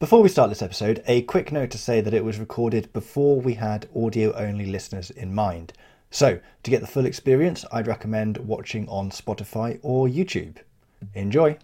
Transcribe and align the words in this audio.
Before 0.00 0.22
we 0.22 0.28
start 0.28 0.48
this 0.48 0.62
episode, 0.62 1.02
a 1.08 1.22
quick 1.22 1.50
note 1.50 1.72
to 1.72 1.78
say 1.78 2.00
that 2.00 2.14
it 2.14 2.24
was 2.24 2.38
recorded 2.38 2.92
before 2.92 3.40
we 3.40 3.54
had 3.54 3.88
audio 3.96 4.32
only 4.34 4.66
listeners 4.66 5.10
in 5.10 5.34
mind. 5.34 5.72
So, 6.12 6.38
to 6.62 6.70
get 6.70 6.82
the 6.82 6.86
full 6.86 7.04
experience, 7.04 7.64
I'd 7.72 7.88
recommend 7.88 8.36
watching 8.36 8.88
on 8.88 9.10
Spotify 9.10 9.80
or 9.82 10.06
YouTube. 10.06 10.58
Enjoy! 11.14 11.58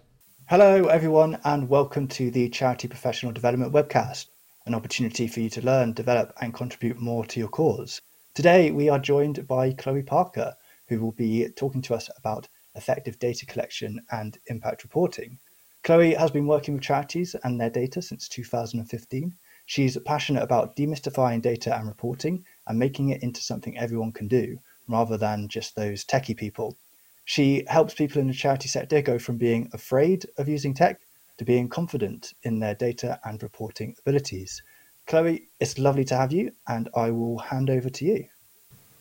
Hello, 0.49 0.87
everyone, 0.87 1.39
and 1.45 1.69
welcome 1.69 2.09
to 2.09 2.29
the 2.29 2.49
Charity 2.49 2.89
Professional 2.89 3.31
Development 3.31 3.71
Webcast, 3.71 4.25
an 4.65 4.75
opportunity 4.75 5.29
for 5.29 5.39
you 5.39 5.49
to 5.51 5.65
learn, 5.65 5.93
develop, 5.93 6.33
and 6.41 6.53
contribute 6.53 6.99
more 6.99 7.25
to 7.27 7.39
your 7.39 7.47
cause. 7.47 8.01
Today, 8.33 8.69
we 8.69 8.89
are 8.89 8.99
joined 8.99 9.47
by 9.47 9.71
Chloe 9.71 10.03
Parker, 10.03 10.55
who 10.89 10.99
will 10.99 11.13
be 11.13 11.47
talking 11.55 11.81
to 11.83 11.95
us 11.95 12.09
about 12.17 12.49
effective 12.75 13.17
data 13.17 13.45
collection 13.45 14.01
and 14.11 14.39
impact 14.47 14.83
reporting. 14.83 15.39
Chloe 15.85 16.15
has 16.15 16.31
been 16.31 16.47
working 16.47 16.73
with 16.73 16.83
charities 16.83 17.35
and 17.43 17.61
their 17.61 17.69
data 17.69 18.01
since 18.01 18.27
2015. 18.27 19.35
She's 19.67 19.95
passionate 19.99 20.41
about 20.41 20.75
demystifying 20.75 21.43
data 21.43 21.77
and 21.77 21.87
reporting 21.87 22.43
and 22.65 22.79
making 22.79 23.09
it 23.09 23.21
into 23.21 23.39
something 23.39 23.77
everyone 23.77 24.11
can 24.11 24.27
do 24.27 24.57
rather 24.87 25.15
than 25.15 25.47
just 25.47 25.75
those 25.75 26.03
techie 26.03 26.35
people. 26.35 26.75
She 27.23 27.65
helps 27.67 27.93
people 27.93 28.19
in 28.19 28.25
the 28.25 28.33
charity 28.33 28.67
sector 28.67 28.99
go 29.03 29.19
from 29.19 29.37
being 29.37 29.69
afraid 29.73 30.25
of 30.39 30.49
using 30.49 30.73
tech 30.73 31.01
to 31.37 31.45
being 31.45 31.69
confident 31.69 32.33
in 32.41 32.57
their 32.57 32.73
data 32.73 33.19
and 33.23 33.43
reporting 33.43 33.95
abilities. 33.99 34.63
Chloe, 35.05 35.49
it's 35.59 35.77
lovely 35.77 36.05
to 36.05 36.15
have 36.15 36.33
you, 36.33 36.51
and 36.67 36.89
I 36.95 37.11
will 37.11 37.37
hand 37.37 37.69
over 37.69 37.91
to 37.91 38.05
you. 38.05 38.25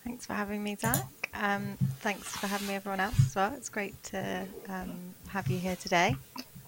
Thanks 0.05 0.27
for 0.27 0.35
having 0.35 0.63
me, 0.63 0.77
Zac. 0.77 1.31
Um, 1.33 1.79
thanks 2.01 2.37
for 2.37 2.47
having 2.47 2.69
me, 2.69 2.75
everyone 2.75 3.01
else 3.01 3.19
as 3.19 3.35
well. 3.35 3.55
It's 3.55 3.71
great 3.71 4.03
to 4.05 4.47
um, 4.69 5.15
have 5.29 5.49
you 5.49 5.59
here 5.59 5.77
today. 5.77 6.17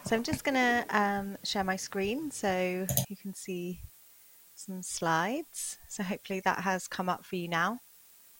So 0.06 0.14
I'm 0.14 0.22
just 0.22 0.44
going 0.44 0.54
to 0.54 0.86
um, 0.90 1.36
share 1.42 1.64
my 1.64 1.74
screen 1.74 2.30
so 2.30 2.86
you 3.08 3.16
can 3.16 3.34
see 3.34 3.80
some 4.54 4.80
slides. 4.80 5.78
So 5.88 6.04
hopefully 6.04 6.38
that 6.44 6.60
has 6.60 6.86
come 6.86 7.08
up 7.08 7.26
for 7.26 7.34
you 7.34 7.48
now. 7.48 7.80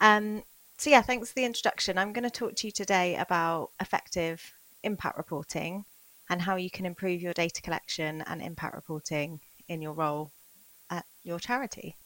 Um, 0.01 0.45
so 0.79 0.91
yeah, 0.91 1.03
thanks 1.03 1.31
for 1.31 1.35
the 1.35 1.45
introduction. 1.45 1.99
I'm 1.99 2.13
going 2.13 2.23
to 2.23 2.31
talk 2.31 2.55
to 2.55 2.69
you 2.69 2.71
today 2.71 3.17
about 3.17 3.71
effective 3.81 4.55
impact 4.85 5.17
reporting 5.17 5.85
and 6.31 6.41
how 6.41 6.55
you 6.55 6.71
can 6.71 6.87
improve 6.87 7.21
your 7.21 7.33
data 7.33 7.61
collection 7.61 8.23
and 8.29 8.41
impact 8.41 8.77
reporting 8.77 9.41
in 9.67 9.83
your 9.83 9.93
role 9.93 10.31
at 10.89 11.05
your 11.25 11.41
charity. 11.41 11.97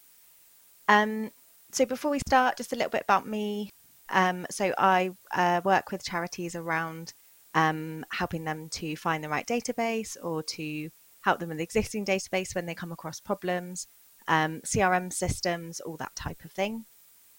Um, 0.88 1.32
so 1.70 1.84
before 1.84 2.10
we 2.10 2.20
start, 2.20 2.56
just 2.56 2.72
a 2.72 2.76
little 2.76 2.88
bit 2.88 3.02
about 3.02 3.28
me. 3.28 3.68
Um, 4.08 4.46
so 4.50 4.72
I 4.78 5.10
uh, 5.34 5.60
work 5.62 5.92
with 5.92 6.02
charities 6.02 6.54
around 6.56 7.12
um, 7.54 8.04
helping 8.12 8.44
them 8.44 8.68
to 8.70 8.96
find 8.96 9.22
the 9.22 9.28
right 9.28 9.46
database 9.46 10.16
or 10.22 10.42
to 10.42 10.90
help 11.22 11.40
them 11.40 11.48
with 11.48 11.58
the 11.58 11.64
existing 11.64 12.04
database 12.04 12.54
when 12.54 12.66
they 12.66 12.74
come 12.74 12.92
across 12.92 13.20
problems, 13.20 13.86
um, 14.28 14.60
CRM 14.64 15.12
systems, 15.12 15.80
all 15.80 15.96
that 15.96 16.14
type 16.16 16.44
of 16.44 16.52
thing. 16.52 16.84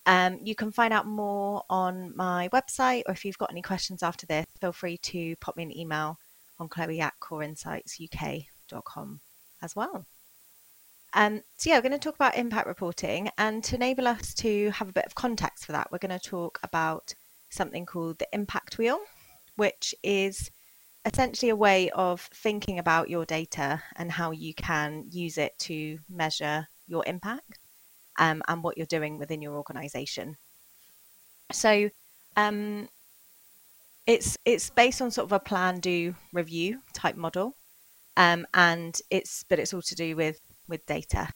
Um, 0.05 0.39
you 0.43 0.55
can 0.55 0.71
find 0.71 0.93
out 0.93 1.05
more 1.05 1.63
on 1.69 2.15
my 2.15 2.49
website, 2.49 3.03
or 3.05 3.13
if 3.13 3.23
you've 3.23 3.37
got 3.37 3.51
any 3.51 3.61
questions 3.61 4.01
after 4.01 4.25
this, 4.25 4.45
feel 4.59 4.71
free 4.71 4.97
to 4.97 5.35
pop 5.37 5.55
me 5.55 5.63
an 5.63 5.77
email 5.77 6.17
on 6.59 6.69
chloe 6.69 6.99
at 6.99 7.13
coreinsightsuk.com 7.21 9.21
as 9.61 9.75
well. 9.75 10.05
Um, 11.13 11.41
so 11.57 11.69
yeah, 11.69 11.77
we're 11.77 11.83
going 11.83 11.91
to 11.91 11.99
talk 11.99 12.15
about 12.15 12.37
impact 12.37 12.67
reporting, 12.67 13.29
and 13.37 13.63
to 13.65 13.75
enable 13.75 14.07
us 14.07 14.33
to 14.35 14.71
have 14.71 14.89
a 14.89 14.93
bit 14.93 15.05
of 15.05 15.13
context 15.13 15.65
for 15.65 15.73
that, 15.73 15.91
we're 15.91 15.99
going 15.99 16.17
to 16.17 16.29
talk 16.29 16.59
about 16.63 17.13
something 17.49 17.85
called 17.85 18.17
the 18.17 18.27
impact 18.33 18.77
wheel 18.77 18.99
which 19.61 19.93
is 20.01 20.49
essentially 21.05 21.51
a 21.51 21.55
way 21.55 21.91
of 21.91 22.21
thinking 22.33 22.79
about 22.79 23.11
your 23.11 23.25
data 23.25 23.79
and 23.95 24.11
how 24.11 24.31
you 24.31 24.55
can 24.55 25.05
use 25.11 25.37
it 25.37 25.53
to 25.59 25.99
measure 26.09 26.67
your 26.87 27.03
impact 27.05 27.59
um, 28.17 28.41
and 28.47 28.63
what 28.63 28.75
you're 28.75 28.87
doing 28.97 29.19
within 29.19 29.39
your 29.39 29.53
organization. 29.53 30.35
So 31.51 31.91
um, 32.35 32.89
it's 34.07 34.35
it's 34.45 34.71
based 34.71 34.99
on 34.99 35.11
sort 35.11 35.25
of 35.25 35.31
a 35.31 35.39
plan 35.39 35.79
do 35.79 36.15
review 36.33 36.81
type 36.95 37.15
model 37.15 37.55
um, 38.17 38.47
and 38.55 38.99
it's 39.11 39.43
but 39.47 39.59
it's 39.59 39.75
all 39.75 39.83
to 39.83 39.95
do 39.95 40.15
with 40.15 40.41
with 40.67 40.83
data. 40.87 41.29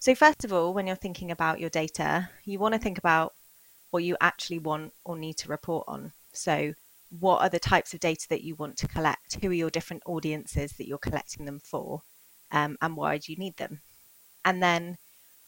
So 0.00 0.16
first 0.16 0.44
of 0.44 0.52
all, 0.52 0.74
when 0.74 0.88
you're 0.88 1.04
thinking 1.04 1.30
about 1.30 1.60
your 1.60 1.70
data, 1.70 2.28
you 2.44 2.58
want 2.58 2.74
to 2.74 2.80
think 2.80 2.98
about 2.98 3.34
what 3.92 4.02
you 4.02 4.16
actually 4.20 4.58
want 4.58 4.94
or 5.04 5.16
need 5.16 5.36
to 5.36 5.48
report 5.48 5.84
on. 5.86 6.12
So 6.32 6.74
what 7.18 7.42
are 7.42 7.48
the 7.48 7.58
types 7.58 7.92
of 7.92 8.00
data 8.00 8.26
that 8.30 8.42
you 8.42 8.54
want 8.54 8.76
to 8.78 8.88
collect? 8.88 9.38
Who 9.42 9.50
are 9.50 9.54
your 9.54 9.70
different 9.70 10.02
audiences 10.06 10.72
that 10.72 10.88
you're 10.88 10.98
collecting 10.98 11.44
them 11.44 11.60
for? 11.60 12.02
Um, 12.50 12.76
and 12.80 12.96
why 12.96 13.18
do 13.18 13.32
you 13.32 13.38
need 13.38 13.56
them? 13.56 13.80
And 14.44 14.62
then 14.62 14.96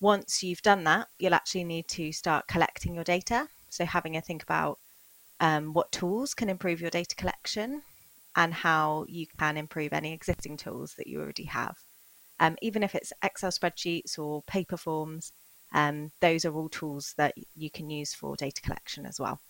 once 0.01 0.43
you've 0.43 0.63
done 0.63 0.85
that, 0.85 1.09
you'll 1.19 1.35
actually 1.35 1.65
need 1.65 1.89
to 1.89 2.13
start 2.13 2.49
collecting 2.49 2.95
your 2.95 3.05
data. 3.05 3.49
So 3.71 3.85
having 3.85 4.17
a 4.17 4.21
think 4.21 4.43
about 4.43 4.79
um, 5.41 5.73
what 5.73 5.91
tools 5.91 6.35
can 6.35 6.49
improve 6.49 6.81
your 6.81 6.91
data 6.91 7.15
collection 7.17 7.83
and 8.37 8.53
how 8.53 9.07
you 9.09 9.27
can 9.39 9.57
improve 9.57 9.93
any 9.93 10.13
existing 10.13 10.57
tools 10.57 10.95
that 10.99 11.07
you 11.07 11.21
already 11.21 11.45
have. 11.45 11.77
Um, 12.41 12.57
even 12.61 12.83
if 12.83 12.95
it's 12.95 13.13
Excel 13.23 13.51
spreadsheets 13.51 14.19
or 14.19 14.43
paper 14.43 14.77
forms, 14.77 15.33
um, 15.73 16.11
those 16.21 16.45
are 16.45 16.55
all 16.55 16.69
tools 16.69 17.15
that 17.17 17.35
you 17.55 17.71
can 17.71 17.91
use 17.91 18.13
for 18.13 18.37
data 18.37 18.61
collection 18.61 19.07
as 19.07 19.19
well. 19.19 19.41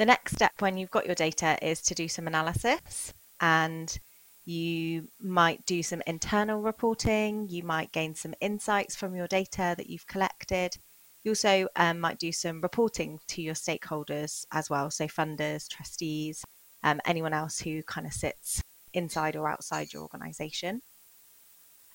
The 0.00 0.06
next 0.06 0.32
step 0.32 0.52
when 0.60 0.78
you've 0.78 0.90
got 0.90 1.04
your 1.04 1.14
data 1.14 1.58
is 1.60 1.82
to 1.82 1.94
do 1.94 2.08
some 2.08 2.26
analysis 2.26 3.12
and 3.38 3.98
you 4.46 5.08
might 5.20 5.66
do 5.66 5.82
some 5.82 6.00
internal 6.06 6.62
reporting, 6.62 7.46
you 7.50 7.62
might 7.64 7.92
gain 7.92 8.14
some 8.14 8.32
insights 8.40 8.96
from 8.96 9.14
your 9.14 9.26
data 9.26 9.74
that 9.76 9.90
you've 9.90 10.06
collected. 10.06 10.78
You 11.22 11.32
also 11.32 11.68
um, 11.76 12.00
might 12.00 12.18
do 12.18 12.32
some 12.32 12.62
reporting 12.62 13.20
to 13.28 13.42
your 13.42 13.52
stakeholders 13.52 14.46
as 14.52 14.70
well, 14.70 14.90
so 14.90 15.04
funders, 15.04 15.68
trustees, 15.68 16.46
um, 16.82 17.02
anyone 17.04 17.34
else 17.34 17.60
who 17.60 17.82
kind 17.82 18.06
of 18.06 18.14
sits 18.14 18.62
inside 18.94 19.36
or 19.36 19.50
outside 19.50 19.92
your 19.92 20.00
organization. 20.00 20.80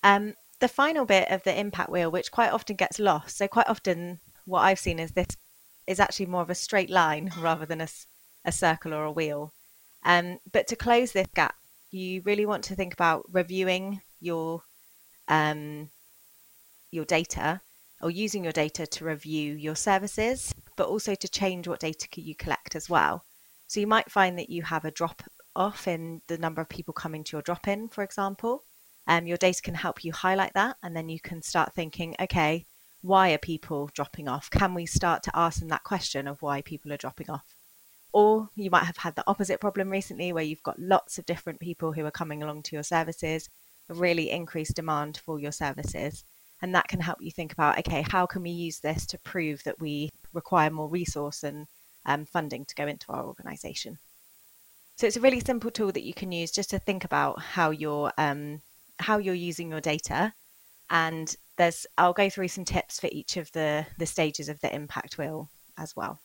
Um, 0.04 0.36
the 0.60 0.68
final 0.68 1.06
bit 1.06 1.32
of 1.32 1.42
the 1.42 1.60
impact 1.60 1.90
wheel, 1.90 2.12
which 2.12 2.30
quite 2.30 2.54
often 2.54 2.76
gets 2.76 3.00
lost, 3.00 3.36
so 3.36 3.48
quite 3.48 3.68
often 3.68 4.20
what 4.46 4.62
I've 4.62 4.78
seen 4.78 5.00
is 5.00 5.14
this 5.14 5.36
is 5.88 6.00
actually 6.00 6.26
more 6.28 6.42
of 6.42 6.50
a 6.50 6.56
straight 6.56 6.90
line 6.90 7.32
rather 7.40 7.66
than 7.66 7.82
a, 7.82 7.88
a 8.44 8.52
circle 8.52 8.94
or 8.94 9.04
a 9.04 9.12
wheel. 9.12 9.54
Um, 10.04 10.40
but 10.52 10.68
to 10.68 10.76
close 10.76 11.12
this 11.12 11.28
gap, 11.36 11.56
you 11.92 12.22
really 12.26 12.46
want 12.46 12.64
to 12.66 12.76
think 12.76 12.94
about 12.94 13.26
reviewing 13.32 14.02
your 14.20 14.62
um, 15.28 15.90
your 16.92 17.06
data 17.06 17.62
or 18.02 18.12
using 18.12 18.44
your 18.44 18.54
data 18.54 18.86
to 18.86 19.06
review 19.06 19.56
your 19.56 19.76
services, 19.76 20.54
but 20.76 20.88
also 20.88 21.16
to 21.16 21.28
change 21.28 21.68
what 21.68 21.80
data 21.80 22.08
you 22.16 22.36
collect 22.36 22.76
as 22.76 22.90
well. 22.90 23.24
So 23.68 23.80
you 23.80 23.88
might 23.88 24.12
find 24.12 24.38
that 24.38 24.50
you 24.50 24.64
have 24.64 24.86
a 24.86 24.92
drop 24.92 25.24
off 25.56 25.88
in 25.88 26.22
the 26.28 26.38
number 26.38 26.62
of 26.62 26.70
people 26.70 26.94
coming 26.94 27.24
to 27.24 27.38
your 27.38 27.42
drop 27.42 27.68
in, 27.68 27.88
for 27.88 28.04
example. 28.04 28.64
Um, 29.08 29.26
your 29.26 29.38
data 29.38 29.62
can 29.62 29.76
help 29.76 30.04
you 30.04 30.12
highlight 30.12 30.54
that, 30.54 30.78
and 30.84 30.96
then 30.96 31.10
you 31.10 31.20
can 31.20 31.42
start 31.42 31.74
thinking, 31.74 32.16
okay, 32.20 32.66
why 33.06 33.32
are 33.32 33.38
people 33.38 33.88
dropping 33.94 34.28
off? 34.28 34.50
Can 34.50 34.74
we 34.74 34.88
start 34.88 35.22
to 35.24 35.32
ask 35.36 35.60
them 35.60 35.70
that 35.70 35.84
question 35.84 36.28
of 36.28 36.42
why 36.42 36.64
people 36.64 36.92
are 36.92 36.98
dropping 36.98 37.30
off? 37.30 37.46
Or 38.12 38.50
you 38.56 38.72
might 38.72 38.86
have 38.86 38.98
had 38.98 39.16
the 39.16 39.24
opposite 39.28 39.62
problem 39.62 39.90
recently 39.90 40.34
where 40.34 40.44
you've 40.44 40.64
got 40.64 40.80
lots 40.80 41.20
of 41.20 41.26
different 41.28 41.60
people 41.60 41.92
who 41.92 42.04
are 42.06 42.12
coming 42.12 42.42
along 42.42 42.64
to 42.64 42.76
your 42.76 42.84
services, 42.84 43.48
a 43.90 43.94
really 43.94 44.32
increased 44.32 44.76
demand 44.76 45.22
for 45.24 45.40
your 45.40 45.52
services. 45.52 46.24
And 46.64 46.74
that 46.74 46.88
can 46.88 47.00
help 47.00 47.22
you 47.22 47.30
think 47.30 47.54
about 47.54 47.78
okay, 47.80 48.04
how 48.10 48.26
can 48.26 48.42
we 48.42 48.50
use 48.50 48.80
this 48.80 49.06
to 49.08 49.20
prove 49.20 49.64
that 49.66 49.80
we 49.80 50.10
require 50.34 50.72
more 50.72 50.90
resource 50.90 51.44
and 51.44 51.68
um, 52.08 52.26
funding 52.26 52.66
to 52.66 52.76
go 52.76 52.88
into 52.88 53.12
our 53.12 53.26
organization? 53.26 54.00
So 54.96 55.06
it's 55.06 55.18
a 55.18 55.22
really 55.22 55.42
simple 55.42 55.70
tool 55.70 55.92
that 55.92 56.06
you 56.06 56.14
can 56.14 56.32
use 56.32 56.50
just 56.52 56.72
to 56.72 56.80
think 56.80 57.04
about 57.04 57.40
how 57.40 57.70
you're 57.70 58.12
um, 58.18 58.62
how 58.98 59.20
you're 59.20 59.36
using 59.36 59.70
your 59.70 59.82
data 59.82 60.34
and 60.90 61.36
there's 61.58 61.86
I'll 61.98 62.14
go 62.14 62.30
through 62.30 62.50
some 62.50 62.66
tips 62.66 63.00
for 63.00 63.10
each 63.12 63.38
of 63.38 63.52
the 63.52 63.86
the 63.98 64.06
stages 64.06 64.50
of 64.50 64.60
the 64.62 64.74
impact 64.74 65.18
wheel 65.18 65.50
as 65.78 65.96
well. 65.96 66.22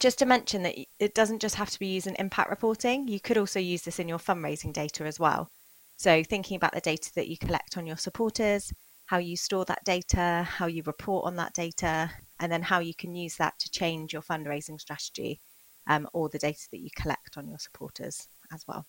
Just 0.00 0.18
to 0.20 0.26
mention 0.26 0.62
that 0.62 0.76
it 1.00 1.14
doesn't 1.14 1.42
just 1.42 1.56
have 1.56 1.70
to 1.70 1.78
be 1.78 1.88
used 1.88 2.06
in 2.06 2.14
impact 2.16 2.50
reporting, 2.50 3.08
you 3.08 3.18
could 3.18 3.36
also 3.36 3.58
use 3.58 3.82
this 3.82 3.98
in 3.98 4.08
your 4.08 4.18
fundraising 4.18 4.72
data 4.72 5.04
as 5.04 5.18
well. 5.18 5.50
So 5.96 6.22
thinking 6.22 6.56
about 6.56 6.72
the 6.72 6.80
data 6.80 7.10
that 7.16 7.26
you 7.26 7.36
collect 7.36 7.76
on 7.76 7.84
your 7.84 7.96
supporters, 7.96 8.72
how 9.06 9.18
you 9.18 9.36
store 9.36 9.64
that 9.64 9.84
data, 9.84 10.46
how 10.48 10.66
you 10.66 10.84
report 10.86 11.24
on 11.26 11.34
that 11.36 11.52
data, 11.52 12.12
and 12.38 12.52
then 12.52 12.62
how 12.62 12.78
you 12.78 12.94
can 12.94 13.16
use 13.16 13.36
that 13.36 13.58
to 13.58 13.70
change 13.70 14.12
your 14.12 14.22
fundraising 14.22 14.80
strategy 14.80 15.40
um, 15.88 16.06
or 16.12 16.28
the 16.28 16.38
data 16.38 16.68
that 16.70 16.78
you 16.78 16.90
collect 16.94 17.36
on 17.36 17.48
your 17.48 17.58
supporters 17.58 18.28
as 18.52 18.64
well. 18.68 18.86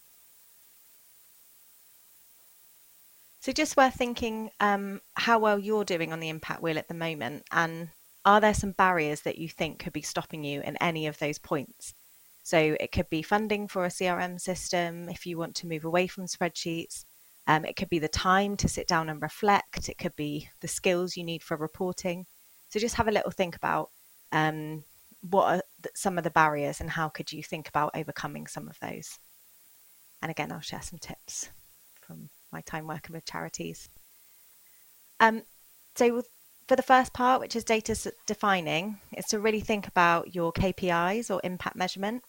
So 3.40 3.52
just 3.54 3.78
worth 3.78 3.96
thinking 3.96 4.50
um, 4.60 5.02
how 5.14 5.40
well 5.40 5.58
you're 5.58 5.86
doing 5.86 6.12
on 6.12 6.20
the 6.20 6.30
impact 6.30 6.62
wheel 6.62 6.78
at 6.78 6.90
the 6.90 6.94
moment, 6.94 7.44
and 7.52 7.90
are 8.26 8.42
there 8.42 8.54
some 8.54 8.74
barriers 8.74 9.22
that 9.22 9.38
you 9.38 9.48
think 9.48 9.80
could 9.80 9.94
be 9.94 10.02
stopping 10.02 10.44
you 10.44 10.62
in 10.62 10.76
any 10.78 11.08
of 11.08 11.18
those 11.20 11.40
points? 11.40 11.94
So 12.44 12.76
it 12.80 12.92
could 12.92 13.10
be 13.10 13.22
funding 13.22 13.68
for 13.68 13.86
a 13.86 13.90
CRM 13.90 14.42
system 14.42 15.08
if 15.08 15.26
you 15.26 15.38
want 15.38 15.56
to 15.56 15.68
move 15.68 15.86
away 15.86 16.08
from 16.08 16.26
spreadsheets. 16.26 17.06
Um, 17.48 17.64
it 17.64 17.76
could 17.76 17.90
be 17.90 18.00
the 18.00 18.08
time 18.08 18.58
to 18.58 18.68
sit 18.68 18.88
down 18.88 19.10
and 19.10 19.22
reflect. 19.22 19.88
It 19.88 19.98
could 19.98 20.16
be 20.16 20.50
the 20.60 20.68
skills 20.68 21.16
you 21.16 21.24
need 21.24 21.42
for 21.42 21.56
reporting. 21.56 22.26
So 22.70 22.80
just 22.80 22.96
have 22.96 23.08
a 23.08 23.12
little 23.12 23.32
think 23.32 23.56
about 23.56 23.90
um, 24.32 24.84
what 25.22 25.46
are 25.46 25.64
some 25.96 26.18
of 26.18 26.24
the 26.24 26.30
barriers 26.30 26.82
and 26.82 26.90
how 26.90 27.10
could 27.10 27.32
you 27.32 27.42
think 27.42 27.70
about 27.70 27.92
overcoming 27.96 28.48
some 28.48 28.68
of 28.68 28.78
those. 28.80 29.18
And 30.22 30.30
again, 30.30 30.52
I'll 30.52 30.60
share 30.60 30.82
some 30.82 31.00
tips 31.00 31.50
from 32.02 32.30
my 32.52 32.62
time 32.62 32.88
working 32.88 33.14
with 33.14 33.26
charities. 33.26 33.90
Um, 35.20 35.44
so 35.96 36.24
for 36.68 36.76
the 36.76 36.84
first 36.84 37.14
part, 37.14 37.42
which 37.42 37.56
is 37.56 37.64
data 37.64 37.96
defining, 38.28 39.00
is 39.18 39.26
to 39.26 39.40
really 39.40 39.60
think 39.60 39.88
about 39.88 40.36
your 40.36 40.54
KPIs 40.54 41.34
or 41.34 41.42
impact 41.44 41.76
measurement. 41.76 42.24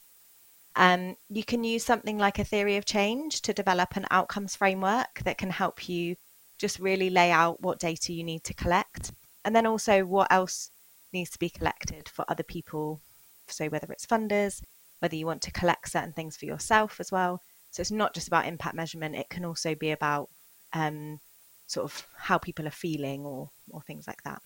Um, 0.77 1.17
you 1.29 1.45
can 1.45 1.65
use 1.65 1.85
something 1.85 2.17
like 2.17 2.39
a 2.39 2.45
theory 2.45 2.77
of 2.77 2.85
change 2.85 3.43
to 3.43 3.53
develop 3.53 3.97
an 3.97 4.07
outcomes 4.11 4.57
framework 4.57 5.21
that 5.25 5.37
can 5.37 5.51
help 5.51 5.89
you 5.89 6.17
just 6.59 6.79
really 6.79 7.11
lay 7.11 7.31
out 7.31 7.61
what 7.61 7.79
data 7.79 8.13
you 8.13 8.25
need 8.25 8.45
to 8.45 8.55
collect. 8.55 9.13
And 9.45 9.55
then 9.55 9.67
also 9.67 10.05
what 10.05 10.31
else 10.31 10.71
needs 11.13 11.31
to 11.31 11.39
be 11.39 11.51
collected 11.51 12.09
for 12.09 12.25
other 12.29 12.43
people. 12.43 13.01
So 13.49 13.67
whether 13.69 13.91
it's 13.93 14.07
funders, 14.07 14.63
whether 15.01 15.17
you 15.17 15.27
want 15.27 15.43
to 15.43 15.53
collect 15.53 15.91
certain 15.91 16.13
things 16.13 16.37
for 16.37 16.47
yourself 16.47 17.01
as 17.01 17.11
well. 17.11 17.41
So 17.71 17.81
it's 17.81 17.91
not 17.91 18.15
just 18.15 18.29
about 18.29 18.47
impact 18.47 18.75
measurement, 18.75 19.15
it 19.15 19.31
can 19.31 19.45
also 19.45 19.75
be 19.75 19.91
about 19.91 20.29
um, 20.73 21.21
sort 21.67 21.85
of 21.85 22.07
how 22.17 22.39
people 22.39 22.67
are 22.67 22.73
feeling 22.73 23.25
or, 23.25 23.51
or 23.71 23.81
things 23.83 24.07
like 24.07 24.23
that. 24.25 24.43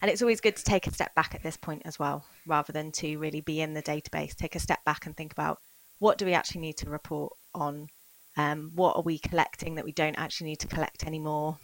And 0.00 0.10
it's 0.10 0.22
always 0.22 0.40
good 0.40 0.56
to 0.56 0.64
take 0.64 0.86
a 0.86 0.92
step 0.92 1.14
back 1.14 1.34
at 1.34 1.42
this 1.42 1.56
point 1.56 1.82
as 1.84 1.98
well, 1.98 2.26
rather 2.46 2.72
than 2.72 2.92
to 2.92 3.16
really 3.16 3.40
be 3.40 3.60
in 3.60 3.74
the 3.74 3.82
database. 3.82 4.34
Take 4.34 4.54
a 4.54 4.60
step 4.60 4.84
back 4.84 5.06
and 5.06 5.16
think 5.16 5.32
about 5.32 5.58
what 5.98 6.18
do 6.18 6.26
we 6.26 6.34
actually 6.34 6.60
need 6.60 6.76
to 6.78 6.90
report 6.90 7.32
on? 7.54 7.88
Um, 8.36 8.72
what 8.74 8.96
are 8.96 9.02
we 9.02 9.18
collecting 9.18 9.76
that 9.76 9.84
we 9.84 9.92
don't 9.92 10.18
actually 10.18 10.50
need 10.50 10.60
to 10.60 10.68
collect 10.68 11.06
anymore? 11.06 11.58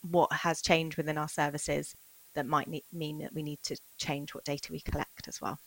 What 0.00 0.32
has 0.32 0.62
changed 0.62 0.96
within 0.96 1.18
our 1.18 1.28
services 1.28 1.94
that 2.34 2.46
might 2.46 2.68
need, 2.68 2.84
mean 2.92 3.18
that 3.18 3.34
we 3.34 3.42
need 3.42 3.58
to 3.64 3.76
change 3.98 4.34
what 4.34 4.44
data 4.44 4.72
we 4.72 4.80
collect 4.80 5.28
as 5.28 5.40
well? 5.40 5.58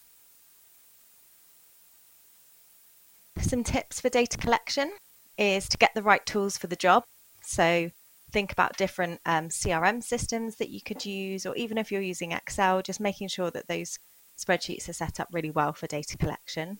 Some 3.41 3.63
tips 3.63 4.01
for 4.01 4.09
data 4.09 4.37
collection 4.37 4.91
is 5.37 5.69
to 5.69 5.77
get 5.77 5.93
the 5.93 6.03
right 6.03 6.25
tools 6.25 6.57
for 6.57 6.67
the 6.67 6.75
job. 6.75 7.03
So 7.41 7.91
think 8.31 8.51
about 8.51 8.77
different 8.77 9.21
um, 9.25 9.49
CRM 9.49 10.03
systems 10.03 10.57
that 10.57 10.69
you 10.69 10.81
could 10.81 11.05
use, 11.05 11.45
or 11.45 11.55
even 11.55 11.77
if 11.77 11.91
you're 11.91 12.01
using 12.01 12.31
Excel, 12.31 12.81
just 12.81 12.99
making 12.99 13.29
sure 13.29 13.51
that 13.51 13.67
those 13.67 13.99
spreadsheets 14.37 14.89
are 14.89 14.93
set 14.93 15.19
up 15.19 15.29
really 15.31 15.51
well 15.51 15.73
for 15.73 15.87
data 15.87 16.17
collection. 16.17 16.79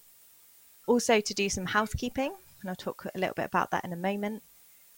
Also, 0.88 1.22
to 1.22 1.34
do 1.34 1.50
some 1.50 1.68
housekeeping, 1.68 2.34
and 2.62 2.70
I'll 2.70 2.76
talk 2.76 3.06
a 3.06 3.18
little 3.18 3.36
bit 3.36 3.46
about 3.46 3.72
that 3.72 3.86
in 3.86 3.94
a 3.94 3.98
moment. 3.98 4.44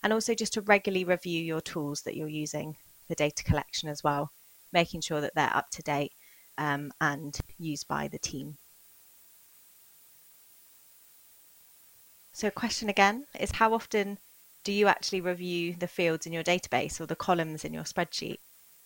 And 0.01 0.13
also, 0.13 0.33
just 0.33 0.53
to 0.53 0.61
regularly 0.61 1.03
review 1.03 1.41
your 1.41 1.61
tools 1.61 2.01
that 2.03 2.15
you're 2.15 2.27
using 2.27 2.77
for 3.07 3.15
data 3.15 3.43
collection 3.43 3.89
as 3.89 4.03
well, 4.03 4.31
making 4.71 5.01
sure 5.01 5.21
that 5.21 5.35
they're 5.35 5.55
up 5.55 5.69
to 5.71 5.83
date 5.83 6.13
um, 6.57 6.91
and 7.01 7.37
used 7.57 7.87
by 7.87 8.07
the 8.07 8.19
team. 8.19 8.57
So, 12.39 12.47
a 12.47 12.51
question 12.51 12.87
again 12.87 13.25
is 13.37 13.51
how 13.51 13.73
often 13.73 14.17
do 14.63 14.71
you 14.71 14.87
actually 14.87 15.19
review 15.19 15.75
the 15.77 15.89
fields 15.89 16.25
in 16.25 16.31
your 16.31 16.41
database 16.41 17.01
or 17.01 17.05
the 17.05 17.13
columns 17.13 17.65
in 17.65 17.73
your 17.73 17.83
spreadsheet? 17.83 18.37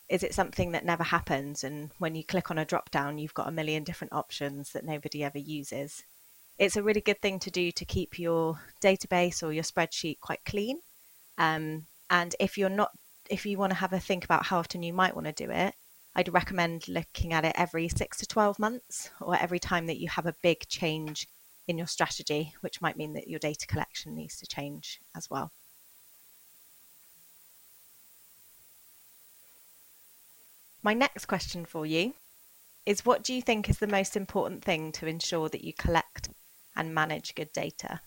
Is 0.09 0.23
it 0.23 0.33
something 0.33 0.71
that 0.71 0.83
never 0.83 1.03
happens? 1.03 1.63
And 1.63 1.91
when 1.99 2.15
you 2.15 2.23
click 2.23 2.49
on 2.49 2.57
a 2.57 2.65
drop 2.65 2.89
down, 2.89 3.19
you've 3.19 3.35
got 3.35 3.47
a 3.47 3.51
million 3.51 3.83
different 3.83 4.11
options 4.11 4.71
that 4.71 4.83
nobody 4.83 5.23
ever 5.23 5.37
uses. 5.37 6.01
It's 6.57 6.77
a 6.77 6.81
really 6.81 6.99
good 6.99 7.21
thing 7.21 7.37
to 7.41 7.51
do 7.51 7.71
to 7.71 7.85
keep 7.85 8.17
your 8.17 8.59
database 8.81 9.43
or 9.43 9.53
your 9.53 9.63
spreadsheet 9.63 10.19
quite 10.19 10.43
clean. 10.45 10.79
Um, 11.37 11.85
and 12.09 12.35
if 12.39 12.57
you're 12.57 12.69
not, 12.69 12.89
if 13.29 13.45
you 13.45 13.59
want 13.59 13.69
to 13.69 13.77
have 13.77 13.93
a 13.93 13.99
think 13.99 14.25
about 14.25 14.47
how 14.47 14.57
often 14.57 14.81
you 14.81 14.93
might 14.93 15.13
want 15.13 15.27
to 15.27 15.45
do 15.45 15.51
it, 15.51 15.75
I'd 16.15 16.33
recommend 16.33 16.87
looking 16.87 17.33
at 17.33 17.45
it 17.45 17.53
every 17.55 17.87
six 17.87 18.17
to 18.17 18.25
12 18.25 18.57
months 18.57 19.11
or 19.21 19.35
every 19.35 19.59
time 19.59 19.85
that 19.85 19.99
you 19.99 20.09
have 20.09 20.25
a 20.25 20.35
big 20.41 20.67
change 20.67 21.27
in 21.67 21.77
your 21.77 21.87
strategy, 21.87 22.53
which 22.61 22.81
might 22.81 22.97
mean 22.97 23.13
that 23.13 23.27
your 23.27 23.39
data 23.39 23.65
collection 23.67 24.15
needs 24.15 24.37
to 24.37 24.47
change 24.47 24.99
as 25.15 25.29
well. 25.29 25.51
My 30.81 30.93
next 30.93 31.25
question 31.27 31.63
for 31.65 31.85
you 31.85 32.13
is 32.85 33.05
what 33.05 33.23
do 33.23 33.33
you 33.33 33.41
think 33.41 33.69
is 33.69 33.79
the 33.79 33.87
most 33.87 34.17
important 34.17 34.63
thing 34.63 34.91
to 34.93 35.07
ensure 35.07 35.47
that 35.47 35.63
you 35.63 35.73
collect 35.73 36.29
and 36.75 36.93
manage 36.93 37.35
good 37.35 37.53
data? 37.53 38.01